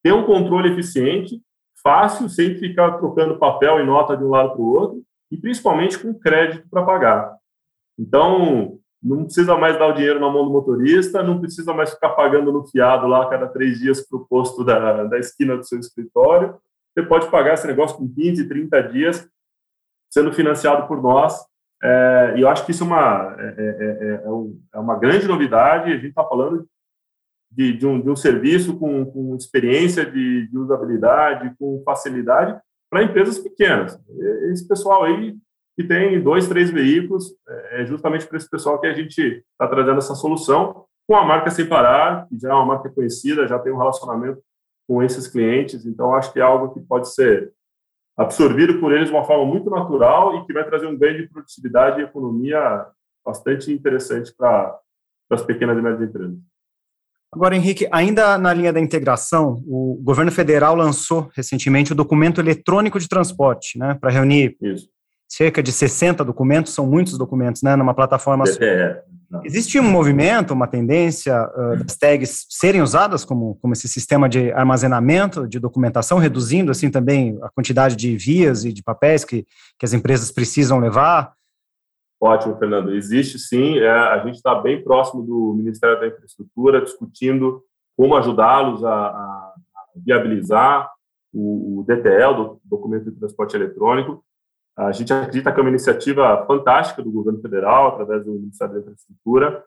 ter 0.04 0.14
um 0.14 0.26
controle 0.26 0.72
eficiente, 0.72 1.42
fácil, 1.84 2.30
sem 2.30 2.56
ficar 2.56 2.94
trocando 2.98 3.38
papel 3.38 3.80
e 3.80 3.86
nota 3.86 4.16
de 4.16 4.24
um 4.24 4.30
lado 4.30 4.54
para 4.54 4.62
o 4.62 4.74
outro, 4.74 5.03
e 5.34 5.38
principalmente 5.38 5.98
com 5.98 6.14
crédito 6.14 6.70
para 6.70 6.86
pagar. 6.86 7.36
Então, 7.98 8.78
não 9.02 9.26
precisa 9.26 9.58
mais 9.58 9.78
dar 9.80 9.88
o 9.88 9.94
dinheiro 9.94 10.20
na 10.20 10.30
mão 10.30 10.46
do 10.46 10.52
motorista, 10.52 11.24
não 11.24 11.40
precisa 11.40 11.74
mais 11.74 11.92
ficar 11.92 12.10
pagando 12.10 12.52
no 12.52 12.68
fiado 12.68 13.08
lá 13.08 13.28
cada 13.28 13.48
três 13.48 13.80
dias 13.80 14.08
para 14.08 14.20
o 14.20 14.28
posto 14.28 14.64
da, 14.64 15.06
da 15.06 15.18
esquina 15.18 15.58
do 15.58 15.64
seu 15.64 15.80
escritório. 15.80 16.56
Você 16.94 17.04
pode 17.04 17.32
pagar 17.32 17.56
esse 17.56 17.66
negócio 17.66 17.98
com 17.98 18.08
15, 18.08 18.48
30 18.48 18.84
dias, 18.84 19.28
sendo 20.12 20.32
financiado 20.32 20.88
por 20.88 21.02
nós. 21.02 21.36
É, 21.82 22.36
e 22.38 22.42
eu 22.42 22.48
acho 22.48 22.64
que 22.64 22.72
isso 22.72 22.84
é 22.84 22.88
uma, 22.88 23.36
é, 23.40 23.44
é, 23.58 24.06
é, 24.06 24.24
é 24.76 24.80
uma 24.80 25.00
grande 25.00 25.28
novidade. 25.28 25.92
A 25.92 25.96
gente 25.96 26.10
está 26.10 26.24
falando 26.24 26.68
de, 27.52 27.74
de, 27.74 27.88
um, 27.88 28.00
de 28.00 28.08
um 28.08 28.16
serviço 28.16 28.78
com, 28.78 29.04
com 29.04 29.36
experiência 29.36 30.06
de, 30.06 30.48
de 30.48 30.58
usabilidade, 30.60 31.56
com 31.58 31.82
facilidade 31.84 32.56
para 32.94 33.04
empresas 33.04 33.40
pequenas. 33.40 34.00
Esse 34.52 34.68
pessoal 34.68 35.04
aí 35.04 35.36
que 35.76 35.84
tem 35.84 36.22
dois, 36.22 36.48
três 36.48 36.70
veículos, 36.70 37.34
é, 37.50 37.82
é 37.82 37.86
justamente 37.88 38.28
para 38.28 38.38
esse 38.38 38.48
pessoal 38.48 38.80
que 38.80 38.86
a 38.86 38.94
gente 38.94 39.20
está 39.20 39.68
trazendo 39.68 39.98
essa 39.98 40.14
solução, 40.14 40.86
com 41.08 41.16
a 41.16 41.26
marca 41.26 41.50
Separar, 41.50 42.28
que 42.30 42.38
já 42.38 42.52
é 42.52 42.54
uma 42.54 42.68
marca 42.68 42.92
conhecida, 42.92 43.48
já 43.48 43.58
tem 43.58 43.74
um 43.74 43.80
relacionamento 43.80 44.40
com 44.88 45.02
esses 45.02 45.28
clientes, 45.28 45.88
então 45.88 46.14
acho 46.14 46.32
que 46.32 46.40
é 46.40 46.44
algo 46.44 46.72
que 46.72 46.80
pode 46.82 47.12
ser 47.12 47.52
absorvido 48.16 48.80
por 48.80 48.94
eles 48.94 49.10
de 49.10 49.16
uma 49.16 49.24
forma 49.24 49.44
muito 49.44 49.72
natural 49.72 50.36
e 50.36 50.46
que 50.46 50.54
vai 50.54 50.64
trazer 50.64 50.86
um 50.86 50.96
ganho 50.96 51.18
de 51.18 51.28
produtividade 51.28 52.00
e 52.00 52.04
economia 52.04 52.86
bastante 53.26 53.74
interessante 53.74 54.32
para 54.38 54.80
as 55.32 55.42
pequenas 55.42 55.76
e 55.80 55.82
médias 55.82 56.08
empresas. 56.08 56.38
Agora, 57.34 57.56
Henrique, 57.56 57.88
ainda 57.92 58.38
na 58.38 58.54
linha 58.54 58.72
da 58.72 58.80
integração, 58.80 59.64
o 59.68 60.00
governo 60.02 60.32
federal 60.32 60.76
lançou 60.76 61.30
recentemente 61.36 61.92
o 61.92 61.96
documento 61.96 62.40
eletrônico 62.40 63.00
de 63.00 63.08
transporte, 63.08 63.78
né, 63.78 63.98
para 64.00 64.12
reunir 64.12 64.56
Isso 64.62 64.88
cerca 65.36 65.64
de 65.64 65.72
60 65.72 66.24
documentos, 66.24 66.74
são 66.74 66.86
muitos 66.86 67.18
documentos, 67.18 67.64
né, 67.64 67.76
numa 67.76 67.94
plataforma 67.94 68.46
só. 68.46 68.60
É, 68.62 69.02
Existe 69.44 69.80
um 69.80 69.90
movimento, 69.90 70.54
uma 70.54 70.68
tendência 70.68 71.36
uh, 71.56 71.84
das 71.84 71.98
tags 71.98 72.46
serem 72.50 72.84
usadas 72.84 73.26
como, 73.26 73.58
como 73.60 73.74
esse 73.74 73.88
sistema 73.88 74.30
de 74.30 74.52
armazenamento 74.52 75.48
de 75.48 75.60
documentação, 75.60 76.20
reduzindo 76.20 76.70
assim 76.70 76.88
também 76.88 77.40
a 77.42 77.50
quantidade 77.50 77.96
de 77.96 78.16
vias 78.16 78.64
e 78.64 78.72
de 78.72 78.84
papéis 78.84 79.26
que, 79.26 79.44
que 79.80 79.86
as 79.86 79.94
empresas 79.94 80.30
precisam 80.30 80.78
levar? 80.78 81.34
Ótimo, 82.24 82.56
Fernando. 82.58 82.96
Existe 82.96 83.38
sim. 83.38 83.80
É, 83.80 83.90
a 83.90 84.18
gente 84.20 84.36
está 84.36 84.56
bem 84.56 84.82
próximo 84.82 85.22
do 85.22 85.54
Ministério 85.58 86.00
da 86.00 86.08
Infraestrutura, 86.08 86.82
discutindo 86.82 87.62
como 87.98 88.16
ajudá-los 88.16 88.82
a, 88.86 89.08
a, 89.08 89.54
viabilizar 89.94 90.90
o, 91.34 91.80
o 91.80 91.84
DTL, 91.84 92.34
do 92.34 92.62
Documento 92.64 93.12
de 93.12 93.20
Transporte 93.20 93.58
Eletrônico, 93.58 94.24
a 94.78 94.94
gente 94.94 95.12
acredita 95.12 95.52
que 95.52 95.60
é 95.60 95.62
uma 95.64 95.70
iniciativa 95.70 96.46
fantástica 96.48 97.04
do 97.04 97.12
governo 97.12 97.42
federal, 97.42 97.90
através 97.90 98.24
do 98.24 98.32
Ministério 98.32 98.76
da 98.76 98.80
Infraestrutura, 98.80 99.62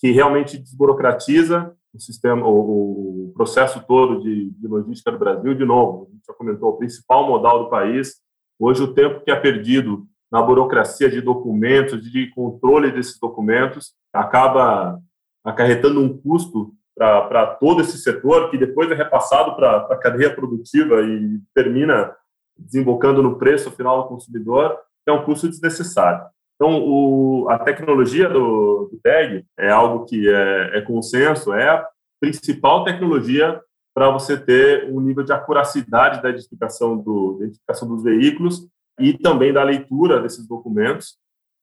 que 0.00 0.10
realmente 0.10 0.58
desburocratiza 0.58 1.72
o 1.94 2.00
sistema, 2.00 2.44
o, 2.44 3.28
o 3.28 3.32
processo 3.34 3.86
todo 3.86 4.20
de, 4.20 4.50
de, 4.50 4.66
logística 4.66 5.12
do 5.12 5.18
Brasil. 5.18 5.54
De 5.54 5.64
novo, 5.64 6.08
a 6.08 6.12
gente 6.12 6.26
já 6.26 6.34
comentou, 6.34 6.70
o 6.70 6.76
principal 6.76 7.24
modal 7.24 7.62
do 7.62 7.70
país. 7.70 8.16
Hoje, 8.58 8.82
o 8.82 8.92
tempo 8.92 9.20
que 9.20 9.30
é 9.30 9.36
perdido 9.36 10.09
na 10.30 10.40
burocracia 10.40 11.10
de 11.10 11.20
documentos, 11.20 12.02
de 12.02 12.28
controle 12.28 12.92
desses 12.92 13.18
documentos, 13.18 13.92
acaba 14.12 15.00
acarretando 15.44 16.00
um 16.00 16.16
custo 16.16 16.72
para 16.96 17.46
todo 17.46 17.80
esse 17.80 17.98
setor, 17.98 18.50
que 18.50 18.58
depois 18.58 18.90
é 18.90 18.94
repassado 18.94 19.56
para 19.56 19.78
a 19.78 19.96
cadeia 19.96 20.34
produtiva 20.34 21.00
e 21.00 21.40
termina 21.54 22.14
desembocando 22.58 23.22
no 23.22 23.38
preço 23.38 23.70
final 23.70 24.02
do 24.02 24.08
consumidor, 24.08 24.78
é 25.06 25.12
um 25.12 25.24
custo 25.24 25.48
desnecessário. 25.48 26.26
Então, 26.54 26.82
o, 26.84 27.48
a 27.48 27.58
tecnologia 27.58 28.28
do, 28.28 28.90
do 28.92 29.00
tag 29.02 29.44
é 29.58 29.70
algo 29.70 30.04
que 30.04 30.28
é, 30.28 30.78
é 30.78 30.80
consenso, 30.82 31.54
é 31.54 31.70
a 31.70 31.86
principal 32.20 32.84
tecnologia 32.84 33.60
para 33.94 34.10
você 34.10 34.36
ter 34.36 34.92
um 34.92 35.00
nível 35.00 35.24
de 35.24 35.32
acuracidade 35.32 36.22
da 36.22 36.28
identificação, 36.28 36.98
do, 36.98 37.38
identificação 37.40 37.88
dos 37.88 38.02
veículos 38.02 38.68
e 39.00 39.16
também 39.16 39.52
da 39.52 39.62
leitura 39.62 40.20
desses 40.20 40.46
documentos. 40.46 41.18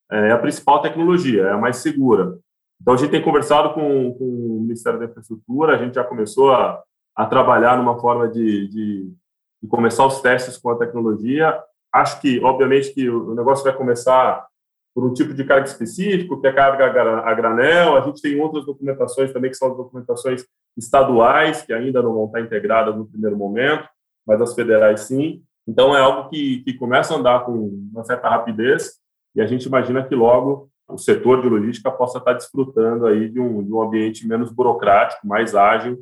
É 0.09 0.31
a 0.31 0.37
principal 0.37 0.81
tecnologia, 0.81 1.43
é 1.43 1.51
a 1.51 1.57
mais 1.57 1.77
segura. 1.77 2.37
Então, 2.81 2.93
a 2.93 2.97
gente 2.97 3.11
tem 3.11 3.21
conversado 3.21 3.73
com, 3.73 4.13
com 4.13 4.23
o 4.23 4.61
Ministério 4.61 4.99
da 4.99 5.05
Infraestrutura, 5.05 5.75
a 5.75 5.77
gente 5.77 5.95
já 5.95 6.03
começou 6.03 6.53
a, 6.53 6.81
a 7.15 7.25
trabalhar 7.25 7.77
numa 7.77 7.99
forma 7.99 8.27
de, 8.27 8.67
de 8.67 9.13
e 9.61 9.67
começar 9.67 10.05
os 10.05 10.21
testes 10.21 10.57
com 10.57 10.69
a 10.69 10.77
tecnologia. 10.77 11.59
Acho 11.93 12.21
que, 12.21 12.39
obviamente, 12.43 12.93
que 12.93 13.09
o 13.09 13.33
negócio 13.33 13.63
vai 13.63 13.73
começar 13.73 14.45
por 14.93 15.05
um 15.05 15.13
tipo 15.13 15.33
de 15.33 15.43
carga 15.43 15.67
específico, 15.67 16.39
que 16.39 16.47
é 16.47 16.53
carga 16.53 16.85
a 16.85 17.33
granel. 17.33 17.95
A 17.95 18.01
gente 18.01 18.21
tem 18.21 18.39
outras 18.39 18.65
documentações 18.65 19.31
também, 19.31 19.51
que 19.51 19.57
são 19.57 19.71
as 19.71 19.77
documentações 19.77 20.45
estaduais, 20.75 21.61
que 21.61 21.73
ainda 21.73 22.01
não 22.01 22.13
vão 22.13 22.25
estar 22.25 22.41
integradas 22.41 22.95
no 22.95 23.07
primeiro 23.07 23.37
momento, 23.37 23.87
mas 24.25 24.41
as 24.41 24.53
federais 24.53 25.01
sim. 25.01 25.43
Então, 25.67 25.95
é 25.95 25.99
algo 25.99 26.29
que, 26.29 26.61
que 26.63 26.73
começa 26.73 27.13
a 27.13 27.17
andar 27.17 27.45
com 27.45 27.51
uma 27.91 28.03
certa 28.03 28.29
rapidez 28.29 28.93
e 29.35 29.41
a 29.41 29.45
gente 29.45 29.65
imagina 29.65 30.03
que 30.03 30.15
logo 30.15 30.69
o 30.87 30.97
setor 30.97 31.41
de 31.41 31.49
logística 31.49 31.91
possa 31.91 32.17
estar 32.17 32.33
desfrutando 32.33 33.05
aí 33.05 33.29
de 33.29 33.39
um, 33.39 33.63
de 33.63 33.73
um 33.73 33.81
ambiente 33.81 34.25
menos 34.25 34.51
burocrático, 34.51 35.27
mais 35.27 35.53
ágil 35.53 35.99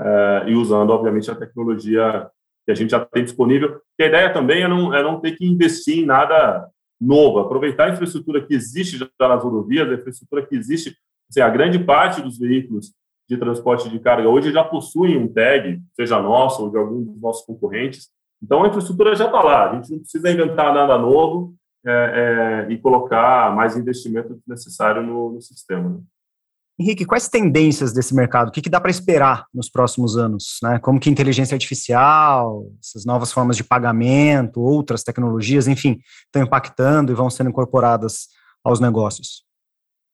eh, 0.00 0.44
e 0.48 0.54
usando, 0.54 0.90
obviamente, 0.90 1.30
a 1.30 1.34
tecnologia 1.34 2.28
que 2.64 2.72
a 2.72 2.74
gente 2.74 2.90
já 2.90 3.04
tem 3.04 3.22
disponível. 3.22 3.80
E 3.98 4.04
a 4.04 4.06
ideia 4.06 4.32
também 4.32 4.62
é 4.62 4.68
não, 4.68 4.94
é 4.94 5.02
não 5.02 5.20
ter 5.20 5.32
que 5.32 5.46
investir 5.46 5.98
em 5.98 6.06
nada 6.06 6.66
novo, 7.00 7.38
aproveitar 7.38 7.88
a 7.88 7.92
infraestrutura 7.92 8.44
que 8.44 8.54
existe 8.54 8.96
já 8.96 9.08
nas 9.20 9.42
rodovias, 9.42 9.88
a 9.88 9.94
infraestrutura 9.94 10.46
que 10.46 10.56
existe, 10.56 10.96
assim, 11.28 11.40
a 11.40 11.50
grande 11.50 11.78
parte 11.78 12.22
dos 12.22 12.38
veículos 12.38 12.92
de 13.28 13.36
transporte 13.36 13.88
de 13.90 13.98
carga 13.98 14.28
hoje 14.28 14.52
já 14.52 14.64
possuem 14.64 15.18
um 15.18 15.28
tag, 15.28 15.80
seja 15.94 16.20
nosso 16.20 16.64
ou 16.64 16.70
de 16.70 16.78
algum 16.78 17.02
dos 17.02 17.20
nossos 17.20 17.44
concorrentes. 17.44 18.08
Então 18.44 18.62
a 18.62 18.68
infraestrutura 18.68 19.16
já 19.16 19.24
está 19.24 19.42
lá, 19.42 19.70
a 19.70 19.74
gente 19.74 19.90
não 19.90 19.98
precisa 20.00 20.30
inventar 20.30 20.74
nada 20.74 20.98
novo 20.98 21.54
é, 21.86 22.66
é, 22.68 22.72
e 22.72 22.78
colocar 22.78 23.54
mais 23.56 23.74
investimento 23.74 24.38
necessário 24.46 25.02
no, 25.02 25.32
no 25.32 25.40
sistema. 25.40 25.88
Né? 25.88 26.00
Henrique, 26.78 27.06
quais 27.06 27.28
tendências 27.28 27.94
desse 27.94 28.14
mercado? 28.14 28.48
O 28.48 28.50
que, 28.50 28.60
que 28.60 28.68
dá 28.68 28.80
para 28.80 28.90
esperar 28.90 29.46
nos 29.54 29.70
próximos 29.70 30.18
anos? 30.18 30.58
Né? 30.62 30.78
Como 30.78 31.00
que 31.00 31.08
inteligência 31.08 31.54
artificial, 31.54 32.66
essas 32.82 33.06
novas 33.06 33.32
formas 33.32 33.56
de 33.56 33.64
pagamento, 33.64 34.60
outras 34.60 35.02
tecnologias, 35.02 35.66
enfim, 35.66 35.98
estão 36.26 36.42
impactando 36.42 37.12
e 37.12 37.14
vão 37.14 37.30
sendo 37.30 37.48
incorporadas 37.48 38.26
aos 38.62 38.78
negócios? 38.78 39.44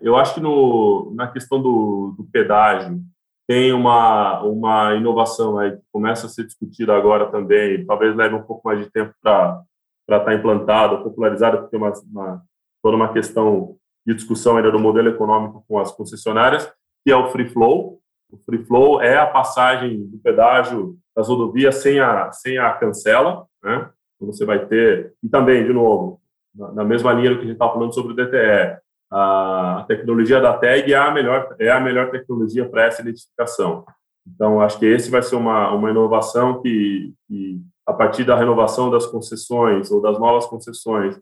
Eu 0.01 0.17
acho 0.17 0.35
que 0.35 0.41
no, 0.41 1.13
na 1.17 1.27
questão 1.27 1.61
do, 1.61 2.15
do 2.17 2.25
pedágio 2.31 3.03
tem 3.51 3.73
uma, 3.73 4.41
uma 4.43 4.95
inovação 4.95 5.59
aí 5.59 5.73
que 5.73 5.83
começa 5.91 6.27
a 6.27 6.29
ser 6.31 6.45
discutida 6.45 6.97
agora 6.97 7.33
também, 7.33 7.85
talvez 7.85 8.15
leve 8.15 8.37
um 8.37 8.43
pouco 8.45 8.63
mais 8.65 8.79
de 8.79 8.89
tempo 8.89 9.13
para 9.21 9.65
estar 10.09 10.25
tá 10.25 10.35
implantada, 10.35 10.99
popularizada, 10.99 11.59
porque 11.59 11.77
uma, 11.77 11.93
uma, 12.13 12.43
toda 12.81 12.97
uma 12.97 13.13
questão 13.13 13.75
de 14.07 14.15
discussão 14.15 14.57
ainda 14.57 14.71
do 14.71 14.79
modelo 14.79 15.09
econômico 15.09 15.65
com 15.67 15.81
as 15.81 15.91
concessionárias, 15.91 16.73
que 17.05 17.11
é 17.11 17.17
o 17.17 17.29
free 17.33 17.49
flow. 17.49 17.99
O 18.31 18.39
free 18.47 18.65
flow 18.65 19.03
é 19.03 19.19
a 19.19 19.27
passagem 19.27 20.01
do 20.01 20.19
pedágio 20.19 20.97
das 21.17 21.29
rodovias 21.29 21.75
sem 21.75 21.99
a, 21.99 22.31
sem 22.31 22.57
a 22.57 22.73
cancela, 22.75 23.47
né? 23.65 23.91
Então, 24.15 24.33
você 24.33 24.45
vai 24.45 24.65
ter, 24.67 25.13
e 25.21 25.29
também, 25.29 25.67
de 25.67 25.73
novo, 25.73 26.21
na, 26.55 26.71
na 26.71 26.85
mesma 26.85 27.13
linha 27.13 27.31
do 27.31 27.39
que 27.39 27.43
a 27.43 27.47
gente 27.47 27.55
estava 27.55 27.73
falando 27.73 27.93
sobre 27.93 28.13
o 28.13 28.15
DTE, 28.15 28.79
a 29.11 29.85
tecnologia 29.89 30.41
da 30.41 30.57
tag 30.57 30.93
é 30.93 30.97
a 30.97 31.11
melhor, 31.11 31.57
é 31.59 31.71
a 31.71 31.81
melhor 31.81 32.11
tecnologia 32.11 32.69
para 32.69 32.85
essa 32.85 33.03
identificação. 33.03 33.85
Então, 34.27 34.61
acho 34.61 34.79
que 34.79 34.87
esse 34.87 35.11
vai 35.11 35.23
ser 35.23 35.37
uma, 35.37 35.73
uma 35.73 35.91
inovação 35.91 36.61
que, 36.63 37.13
que, 37.27 37.61
a 37.87 37.93
partir 37.93 38.25
da 38.25 38.37
renovação 38.37 38.91
das 38.91 39.07
concessões 39.07 39.91
ou 39.91 40.01
das 40.01 40.19
novas 40.19 40.47
concessões, 40.47 41.19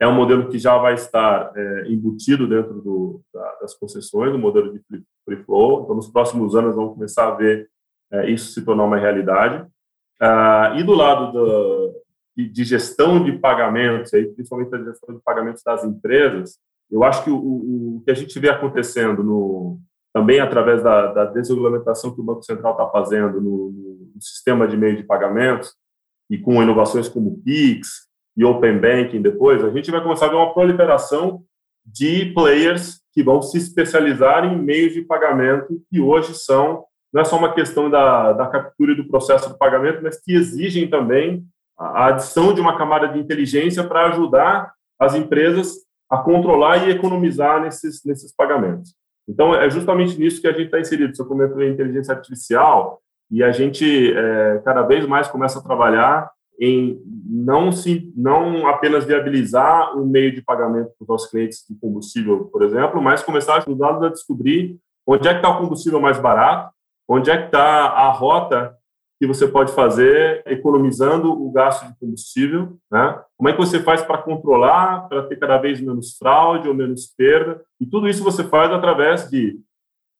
é 0.00 0.06
um 0.06 0.14
modelo 0.14 0.48
que 0.48 0.58
já 0.58 0.76
vai 0.76 0.94
estar 0.94 1.52
é, 1.56 1.88
embutido 1.88 2.46
dentro 2.46 2.80
do, 2.80 3.20
da, 3.32 3.58
das 3.62 3.74
concessões, 3.74 4.34
o 4.34 4.38
modelo 4.38 4.72
de 4.72 4.80
free 5.24 5.42
flow. 5.44 5.82
Então, 5.82 5.96
nos 5.96 6.08
próximos 6.08 6.54
anos, 6.54 6.76
vamos 6.76 6.94
começar 6.94 7.28
a 7.28 7.34
ver 7.34 7.68
é, 8.12 8.30
isso 8.30 8.52
se 8.52 8.64
tornar 8.64 8.84
uma 8.84 8.96
realidade. 8.96 9.66
Ah, 10.20 10.74
e 10.76 10.82
do 10.82 10.94
lado 10.94 11.32
do, 11.32 12.02
de, 12.36 12.48
de, 12.48 12.64
gestão 12.64 13.22
de 13.22 13.32
pagamentos, 13.38 14.12
aí, 14.14 14.26
principalmente 14.26 14.74
a 14.74 14.84
gestão 14.84 15.14
de 15.14 15.22
pagamentos 15.22 15.62
das 15.64 15.84
empresas, 15.84 16.58
eu 16.90 17.02
acho 17.02 17.24
que 17.24 17.30
o, 17.30 17.36
o, 17.36 18.02
que 18.04 18.10
a 18.10 18.14
gente 18.14 18.38
vê 18.38 18.48
acontecendo 18.48 19.22
no, 19.22 19.78
também 20.12 20.40
através 20.40 20.82
da, 20.82 21.12
da 21.12 21.24
desregulamentação 21.26 22.14
que 22.14 22.20
o 22.20 22.24
Banco 22.24 22.42
Central 22.42 22.72
está 22.72 22.86
fazendo 22.88 23.40
no, 23.40 23.70
no, 24.14 24.20
sistema 24.20 24.68
de 24.68 24.76
meio 24.76 24.96
de 24.96 25.02
pagamentos 25.02 25.74
e 26.30 26.38
com 26.38 26.62
inovações 26.62 27.08
como 27.08 27.42
PIX, 27.42 27.88
e 28.36 28.44
Open 28.44 28.78
Banking 28.78 29.22
depois, 29.22 29.62
a 29.62 29.70
gente 29.70 29.90
vai 29.90 30.02
começar 30.02 30.26
a 30.26 30.28
ver 30.28 30.36
uma 30.36 30.52
proliferação 30.52 31.42
de 31.84 32.32
players 32.32 33.00
que 33.12 33.22
vão 33.22 33.40
se 33.42 33.58
especializar 33.58 34.44
em 34.44 34.60
meios 34.60 34.92
de 34.92 35.02
pagamento 35.02 35.80
que 35.88 36.00
hoje 36.00 36.34
são, 36.34 36.84
não 37.12 37.20
é 37.20 37.24
só 37.24 37.38
uma 37.38 37.52
questão 37.52 37.88
da, 37.88 38.32
da 38.32 38.46
captura 38.48 38.92
e 38.92 38.96
do 38.96 39.06
processo 39.06 39.48
de 39.48 39.58
pagamento, 39.58 40.02
mas 40.02 40.20
que 40.20 40.32
exigem 40.32 40.88
também 40.88 41.44
a 41.78 42.06
adição 42.06 42.52
de 42.52 42.60
uma 42.60 42.76
camada 42.76 43.08
de 43.08 43.18
inteligência 43.18 43.84
para 43.84 44.08
ajudar 44.08 44.72
as 44.98 45.14
empresas 45.14 45.74
a 46.14 46.22
controlar 46.22 46.86
e 46.86 46.90
economizar 46.90 47.60
nesses, 47.60 48.04
nesses 48.04 48.34
pagamentos. 48.34 48.94
Então, 49.28 49.54
é 49.54 49.68
justamente 49.70 50.18
nisso 50.18 50.40
que 50.40 50.46
a 50.46 50.52
gente 50.52 50.66
está 50.66 50.80
inserido. 50.80 51.14
Você 51.14 51.24
comentou 51.24 51.62
em 51.62 51.72
inteligência 51.72 52.14
artificial 52.14 53.00
e 53.30 53.42
a 53.42 53.50
gente 53.50 54.12
é, 54.12 54.62
cada 54.64 54.82
vez 54.82 55.06
mais 55.06 55.28
começa 55.28 55.58
a 55.58 55.62
trabalhar 55.62 56.30
em 56.60 57.00
não, 57.26 57.72
se, 57.72 58.12
não 58.16 58.66
apenas 58.68 59.04
viabilizar 59.04 59.96
um 59.96 60.06
meio 60.06 60.32
de 60.32 60.42
pagamento 60.42 60.90
para 60.96 61.02
os 61.02 61.08
nossos 61.08 61.30
clientes 61.30 61.64
de 61.68 61.76
combustível, 61.78 62.44
por 62.44 62.62
exemplo, 62.62 63.02
mas 63.02 63.22
começar 63.22 63.54
a 63.54 63.58
ajudá-los 63.58 64.02
a 64.04 64.08
descobrir 64.08 64.78
onde 65.06 65.26
é 65.26 65.32
que 65.32 65.38
está 65.38 65.48
o 65.48 65.58
combustível 65.58 66.00
mais 66.00 66.18
barato, 66.18 66.72
onde 67.08 67.30
é 67.30 67.36
que 67.36 67.46
está 67.46 67.86
a 67.86 68.10
rota 68.10 68.76
que 69.24 69.26
você 69.26 69.48
pode 69.48 69.72
fazer 69.72 70.42
economizando 70.46 71.32
o 71.32 71.50
gasto 71.50 71.86
de 71.86 71.98
combustível, 71.98 72.76
né? 72.90 73.18
Como 73.38 73.48
é 73.48 73.52
que 73.52 73.58
você 73.58 73.80
faz 73.80 74.02
para 74.02 74.18
controlar, 74.18 75.08
para 75.08 75.22
ter 75.22 75.36
cada 75.36 75.56
vez 75.56 75.80
menos 75.80 76.16
fraude 76.18 76.68
ou 76.68 76.74
menos 76.74 77.06
perda? 77.06 77.62
E 77.80 77.86
tudo 77.86 78.06
isso 78.06 78.22
você 78.22 78.44
faz 78.44 78.70
através 78.70 79.30
de 79.30 79.58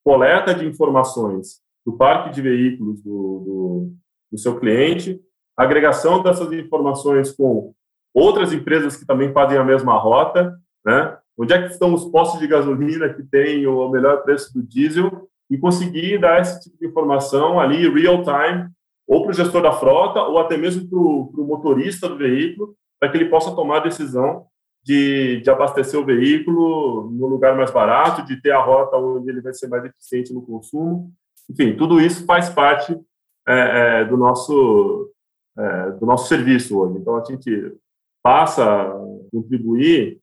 coleta 0.02 0.54
de 0.54 0.66
informações 0.66 1.60
do 1.84 1.92
parque 1.92 2.30
de 2.30 2.40
veículos 2.40 3.02
do, 3.02 3.10
do, 3.10 3.92
do 4.32 4.38
seu 4.38 4.58
cliente, 4.58 5.20
agregação 5.54 6.22
dessas 6.22 6.50
informações 6.52 7.30
com 7.30 7.74
outras 8.14 8.52
empresas 8.54 8.96
que 8.96 9.06
também 9.06 9.32
fazem 9.32 9.58
a 9.58 9.64
mesma 9.64 9.98
rota, 9.98 10.58
né? 10.84 11.18
Onde 11.36 11.52
é 11.52 11.60
que 11.60 11.72
estão 11.72 11.92
os 11.92 12.06
postos 12.06 12.40
de 12.40 12.46
gasolina 12.46 13.12
que 13.12 13.22
têm 13.22 13.66
o 13.66 13.88
melhor 13.90 14.22
preço 14.22 14.54
do 14.54 14.62
diesel 14.62 15.28
e 15.50 15.58
conseguir 15.58 16.18
dar 16.18 16.40
esse 16.40 16.60
tipo 16.60 16.78
de 16.78 16.86
informação 16.86 17.60
ali 17.60 17.88
real 17.88 18.22
time 18.22 18.70
ou 19.06 19.22
para 19.22 19.30
o 19.30 19.34
gestor 19.34 19.62
da 19.62 19.72
frota 19.72 20.22
ou 20.22 20.38
até 20.38 20.56
mesmo 20.56 20.88
para 20.88 20.98
o 20.98 21.46
motorista 21.46 22.08
do 22.08 22.16
veículo 22.16 22.74
para 22.98 23.10
que 23.10 23.18
ele 23.18 23.28
possa 23.28 23.54
tomar 23.54 23.78
a 23.78 23.84
decisão 23.84 24.46
de, 24.82 25.40
de 25.40 25.50
abastecer 25.50 25.98
o 25.98 26.04
veículo 26.04 27.10
no 27.10 27.26
lugar 27.26 27.56
mais 27.56 27.70
barato, 27.70 28.24
de 28.24 28.40
ter 28.40 28.50
a 28.50 28.62
rota 28.62 28.96
onde 28.96 29.30
ele 29.30 29.40
vai 29.40 29.52
ser 29.54 29.68
mais 29.68 29.84
eficiente 29.84 30.32
no 30.32 30.42
consumo. 30.42 31.10
Enfim, 31.50 31.74
tudo 31.76 32.00
isso 32.00 32.24
faz 32.26 32.48
parte 32.50 32.98
é, 33.46 34.00
é, 34.00 34.04
do 34.04 34.16
nosso 34.16 35.10
é, 35.56 35.90
do 35.92 36.06
nosso 36.06 36.28
serviço 36.28 36.78
hoje. 36.78 36.98
Então, 36.98 37.16
a 37.16 37.24
gente 37.24 37.76
passa 38.22 38.64
a 38.64 38.92
contribuir 39.30 40.18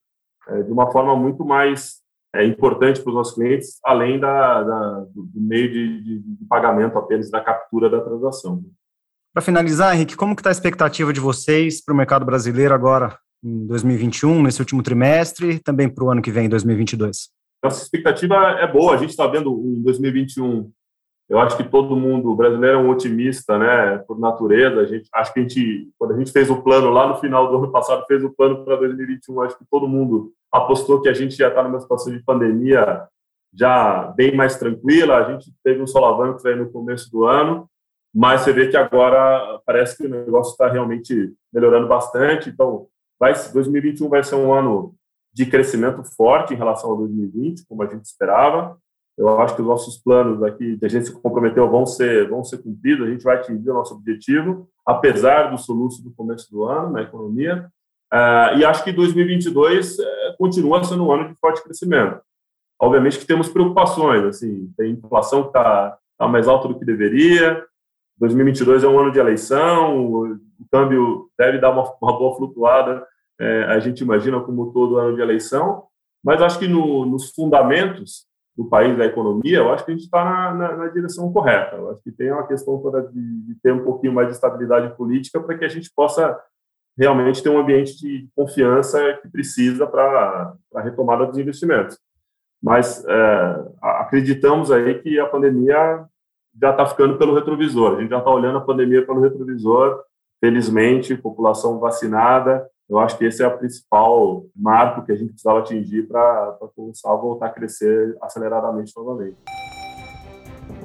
é, 0.48 0.64
de 0.64 0.72
uma 0.72 0.92
forma 0.92 1.16
muito 1.16 1.46
mais 1.46 2.01
é, 2.36 2.46
importante 2.46 3.02
para 3.02 3.10
os 3.10 3.16
nossos 3.16 3.36
clientes, 3.36 3.80
além 3.84 4.20
da, 4.20 4.64
da 4.64 5.06
do 5.14 5.30
meio 5.36 5.72
de, 5.72 6.04
de, 6.04 6.20
de, 6.20 6.46
pagamento 6.48 6.98
apenas 6.98 7.30
da 7.30 7.42
captura 7.42 7.90
da 7.90 8.00
transação. 8.02 8.64
Para 9.34 9.42
finalizar, 9.42 9.96
Henrique, 9.96 10.16
como 10.16 10.36
que 10.36 10.42
está 10.42 10.50
a 10.50 10.52
expectativa 10.52 11.12
de 11.14 11.20
vocês 11.20 11.84
para 11.84 11.94
o 11.94 11.98
mercado 11.98 12.26
brasileiro 12.26 12.74
agora, 12.74 13.18
em 13.44 13.66
2021, 13.68 14.44
nesse 14.44 14.60
último 14.60 14.84
trimestre, 14.84 15.52
e 15.52 15.60
também 15.60 15.90
para 15.90 16.04
o 16.04 16.12
ano 16.12 16.22
que 16.22 16.32
vem, 16.32 16.50
2022? 16.50 17.30
Nossa 17.64 17.84
expectativa 17.84 18.36
é 18.60 18.72
boa. 18.72 18.96
A 18.96 18.98
gente 18.98 19.12
está 19.12 19.28
vendo 19.28 19.52
em 19.66 19.82
2021 19.84 20.72
eu 21.32 21.40
acho 21.40 21.56
que 21.56 21.64
todo 21.64 21.96
mundo, 21.96 22.30
o 22.30 22.36
brasileiro 22.36 22.78
é 22.78 22.82
um 22.82 22.90
otimista, 22.90 23.58
né, 23.58 24.00
por 24.00 24.20
natureza. 24.20 24.82
A 24.82 24.86
gente, 24.86 25.08
acho 25.14 25.34
que 25.34 25.40
a 25.40 25.44
gente, 25.44 25.90
quando 25.98 26.14
a 26.14 26.18
gente 26.18 26.30
fez 26.30 26.50
o 26.50 26.62
plano 26.62 26.90
lá 26.90 27.08
no 27.08 27.16
final 27.16 27.50
do 27.50 27.56
ano 27.56 27.72
passado, 27.72 28.06
fez 28.06 28.22
o 28.22 28.32
plano 28.32 28.66
para 28.66 28.76
2021, 28.76 29.42
acho 29.42 29.58
que 29.58 29.64
todo 29.72 29.88
mundo 29.88 30.34
apostou 30.52 31.02
que 31.02 31.08
a 31.08 31.14
gente 31.14 31.40
ia 31.40 31.48
estar 31.48 31.64
numa 31.64 31.80
situação 31.80 32.12
de 32.12 32.22
pandemia 32.22 33.08
já 33.54 34.12
bem 34.14 34.36
mais 34.36 34.58
tranquila. 34.58 35.20
A 35.20 35.32
gente 35.32 35.54
teve 35.64 35.82
um 35.82 35.88
solavancos 35.88 36.46
aí 36.46 36.54
no 36.54 36.70
começo 36.70 37.10
do 37.10 37.24
ano, 37.24 37.66
mas 38.14 38.42
você 38.42 38.52
vê 38.52 38.68
que 38.68 38.76
agora 38.76 39.58
parece 39.66 39.96
que 39.96 40.08
o 40.08 40.10
negócio 40.10 40.52
está 40.52 40.68
realmente 40.68 41.34
melhorando 41.54 41.88
bastante. 41.88 42.50
Então, 42.50 42.88
vai, 43.18 43.32
2021 43.54 44.10
vai 44.10 44.22
ser 44.22 44.36
um 44.36 44.54
ano 44.54 44.94
de 45.34 45.46
crescimento 45.46 46.04
forte 46.04 46.54
em 46.54 46.58
relação 46.58 46.92
a 46.92 46.98
2020, 46.98 47.66
como 47.70 47.84
a 47.84 47.88
gente 47.88 48.04
esperava. 48.04 48.78
Eu 49.18 49.40
acho 49.40 49.56
que 49.56 49.62
os 49.62 49.68
nossos 49.68 49.98
planos 49.98 50.42
aqui, 50.42 50.78
que 50.78 50.86
a 50.86 50.90
gente 50.90 51.08
se 51.08 51.14
comprometeu, 51.14 51.70
vão 51.70 51.86
ser, 51.86 52.30
vão 52.30 52.44
ser 52.44 52.60
cumpridos, 52.60 53.08
a 53.08 53.12
gente 53.12 53.24
vai 53.24 53.36
atingir 53.38 53.70
o 53.70 53.74
nosso 53.74 53.94
objetivo, 53.94 54.68
apesar 54.86 55.52
do 55.52 55.58
soluço 55.58 56.04
do 56.04 56.12
começo 56.12 56.50
do 56.50 56.64
ano 56.64 56.92
na 56.94 57.02
economia. 57.02 57.70
Uh, 58.12 58.58
e 58.58 58.66
acho 58.66 58.84
que 58.84 58.92
2022 58.92 60.00
uh, 60.00 60.02
eh, 60.02 60.36
continua 60.38 60.84
sendo 60.84 61.06
um 61.06 61.12
ano 61.12 61.30
de 61.30 61.36
forte 61.40 61.64
crescimento. 61.64 62.20
Obviamente 62.80 63.20
que 63.20 63.26
temos 63.26 63.48
preocupações, 63.48 64.24
assim, 64.26 64.72
tem 64.76 64.92
inflação 64.92 65.44
que 65.44 65.50
está 65.50 65.98
tá 66.18 66.28
mais 66.28 66.48
alta 66.48 66.68
do 66.68 66.78
que 66.78 66.84
deveria, 66.84 67.64
2022 68.18 68.84
é 68.84 68.88
um 68.88 69.00
ano 69.00 69.12
de 69.12 69.20
eleição, 69.20 69.98
o, 69.98 70.34
o 70.34 70.66
câmbio 70.72 71.30
deve 71.38 71.58
dar 71.58 71.72
uma, 71.72 71.84
uma 72.02 72.18
boa 72.18 72.36
flutuada, 72.36 73.06
é, 73.40 73.64
a 73.64 73.80
gente 73.80 74.02
imagina 74.02 74.40
como 74.40 74.72
todo 74.72 74.98
ano 74.98 75.16
de 75.16 75.22
eleição, 75.22 75.86
mas 76.24 76.42
acho 76.42 76.60
que 76.60 76.68
no, 76.68 77.06
nos 77.06 77.32
fundamentos 77.32 78.28
do 78.56 78.66
país, 78.66 78.98
da 78.98 79.06
economia, 79.06 79.60
eu 79.60 79.72
acho 79.72 79.86
que 79.86 79.92
a 79.92 79.94
gente 79.94 80.04
está 80.04 80.24
na, 80.24 80.54
na, 80.54 80.76
na, 80.78 80.88
direção 80.88 81.32
correta. 81.32 81.78
Eu 81.78 81.92
acho 81.92 82.04
que 82.04 82.12
tem 82.12 82.32
uma 82.32 82.46
questão 82.46 82.78
toda 82.82 83.02
de, 83.02 83.42
de 83.44 83.56
ter 83.62 83.74
um 83.74 83.84
pouquinho 83.84 84.14
mais 84.14 84.28
de 84.28 84.34
estabilidade 84.34 84.96
política 84.96 85.40
para 85.40 85.58
que 85.58 85.66
a 85.66 85.70
gente 85.70 85.90
possa 85.96 86.38
realmente 86.98 87.42
ter 87.42 87.50
um 87.50 87.60
ambiente 87.60 87.98
de 87.98 88.28
confiança 88.36 89.14
que 89.22 89.30
precisa 89.30 89.88
para 89.88 90.54
a 90.76 90.82
retomada 90.82 91.26
dos 91.26 91.38
investimentos. 91.38 91.98
Mas 92.62 93.04
é, 93.08 93.66
acreditamos 93.82 94.72
aí 94.72 95.02
que 95.02 95.20
a 95.20 95.26
pandemia 95.26 96.06
já 96.62 96.72
está 96.72 96.86
ficando 96.86 97.18
pelo 97.18 97.34
retrovisor. 97.34 97.98
A 97.98 98.02
gente 98.02 98.10
já 98.10 98.20
está 98.20 98.30
olhando 98.30 98.58
a 98.58 98.66
pandemia 98.66 99.06
pelo 99.06 99.22
retrovisor. 99.22 100.04
Felizmente, 100.40 101.16
população 101.16 101.80
vacinada, 101.80 102.68
eu 102.92 103.00
acho 103.00 103.18
que 103.18 103.24
esse 103.24 103.42
é 103.42 103.48
o 103.48 103.58
principal 103.58 104.44
marco 104.54 105.06
que 105.06 105.14
a 105.14 105.16
gente 105.16 105.30
precisava 105.30 105.60
atingir 105.60 106.04
para 106.04 106.58
começar 106.76 107.10
a 107.10 107.16
voltar 107.16 107.46
a 107.46 107.50
crescer 107.50 108.18
aceleradamente 108.22 108.92
novamente. 108.98 109.38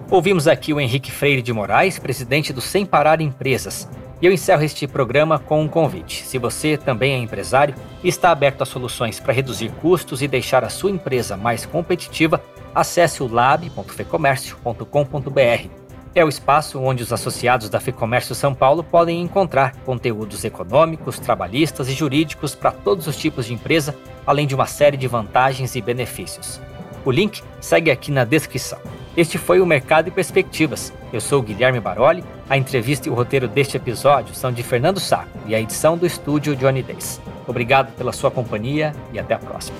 Ouvimos 0.08 0.46
aqui 0.46 0.72
o 0.72 0.78
Henrique 0.78 1.10
Freire 1.10 1.42
de 1.42 1.52
Moraes, 1.52 1.98
presidente 1.98 2.52
do 2.52 2.60
Sem 2.60 2.86
Parar 2.86 3.20
Empresas. 3.20 3.88
E 4.22 4.26
eu 4.26 4.32
encerro 4.32 4.62
este 4.62 4.86
programa 4.86 5.40
com 5.40 5.60
um 5.60 5.68
convite. 5.68 6.24
Se 6.24 6.38
você 6.38 6.76
também 6.76 7.14
é 7.14 7.18
empresário 7.18 7.74
e 8.04 8.08
está 8.08 8.30
aberto 8.30 8.62
a 8.62 8.66
soluções 8.66 9.18
para 9.18 9.32
reduzir 9.32 9.72
custos 9.72 10.22
e 10.22 10.28
deixar 10.28 10.62
a 10.62 10.68
sua 10.68 10.92
empresa 10.92 11.36
mais 11.36 11.66
competitiva, 11.66 12.40
acesse 12.72 13.20
o 13.20 13.26
lab.fecomércio.com.br. 13.26 15.85
É 16.16 16.24
o 16.24 16.30
espaço 16.30 16.80
onde 16.80 17.02
os 17.02 17.12
associados 17.12 17.68
da 17.68 17.78
FEComércio 17.78 18.34
São 18.34 18.54
Paulo 18.54 18.82
podem 18.82 19.20
encontrar 19.20 19.76
conteúdos 19.84 20.44
econômicos, 20.44 21.18
trabalhistas 21.18 21.90
e 21.90 21.92
jurídicos 21.92 22.54
para 22.54 22.72
todos 22.72 23.06
os 23.06 23.18
tipos 23.18 23.44
de 23.44 23.52
empresa, 23.52 23.94
além 24.26 24.46
de 24.46 24.54
uma 24.54 24.64
série 24.64 24.96
de 24.96 25.06
vantagens 25.06 25.76
e 25.76 25.82
benefícios. 25.82 26.58
O 27.04 27.10
link 27.10 27.42
segue 27.60 27.90
aqui 27.90 28.10
na 28.10 28.24
descrição. 28.24 28.78
Este 29.14 29.36
foi 29.36 29.60
o 29.60 29.66
Mercado 29.66 30.08
e 30.08 30.10
Perspectivas. 30.10 30.90
Eu 31.12 31.20
sou 31.20 31.42
Guilherme 31.42 31.80
Baroli. 31.80 32.24
A 32.48 32.56
entrevista 32.56 33.08
e 33.08 33.12
o 33.12 33.14
roteiro 33.14 33.46
deste 33.46 33.76
episódio 33.76 34.34
são 34.34 34.50
de 34.50 34.62
Fernando 34.62 34.98
Saco 34.98 35.38
e 35.46 35.54
a 35.54 35.60
edição 35.60 35.98
do 35.98 36.06
estúdio 36.06 36.56
Johnny 36.56 36.82
Days. 36.82 37.20
Obrigado 37.46 37.92
pela 37.92 38.14
sua 38.14 38.30
companhia 38.30 38.94
e 39.12 39.18
até 39.18 39.34
a 39.34 39.38
próxima. 39.38 39.76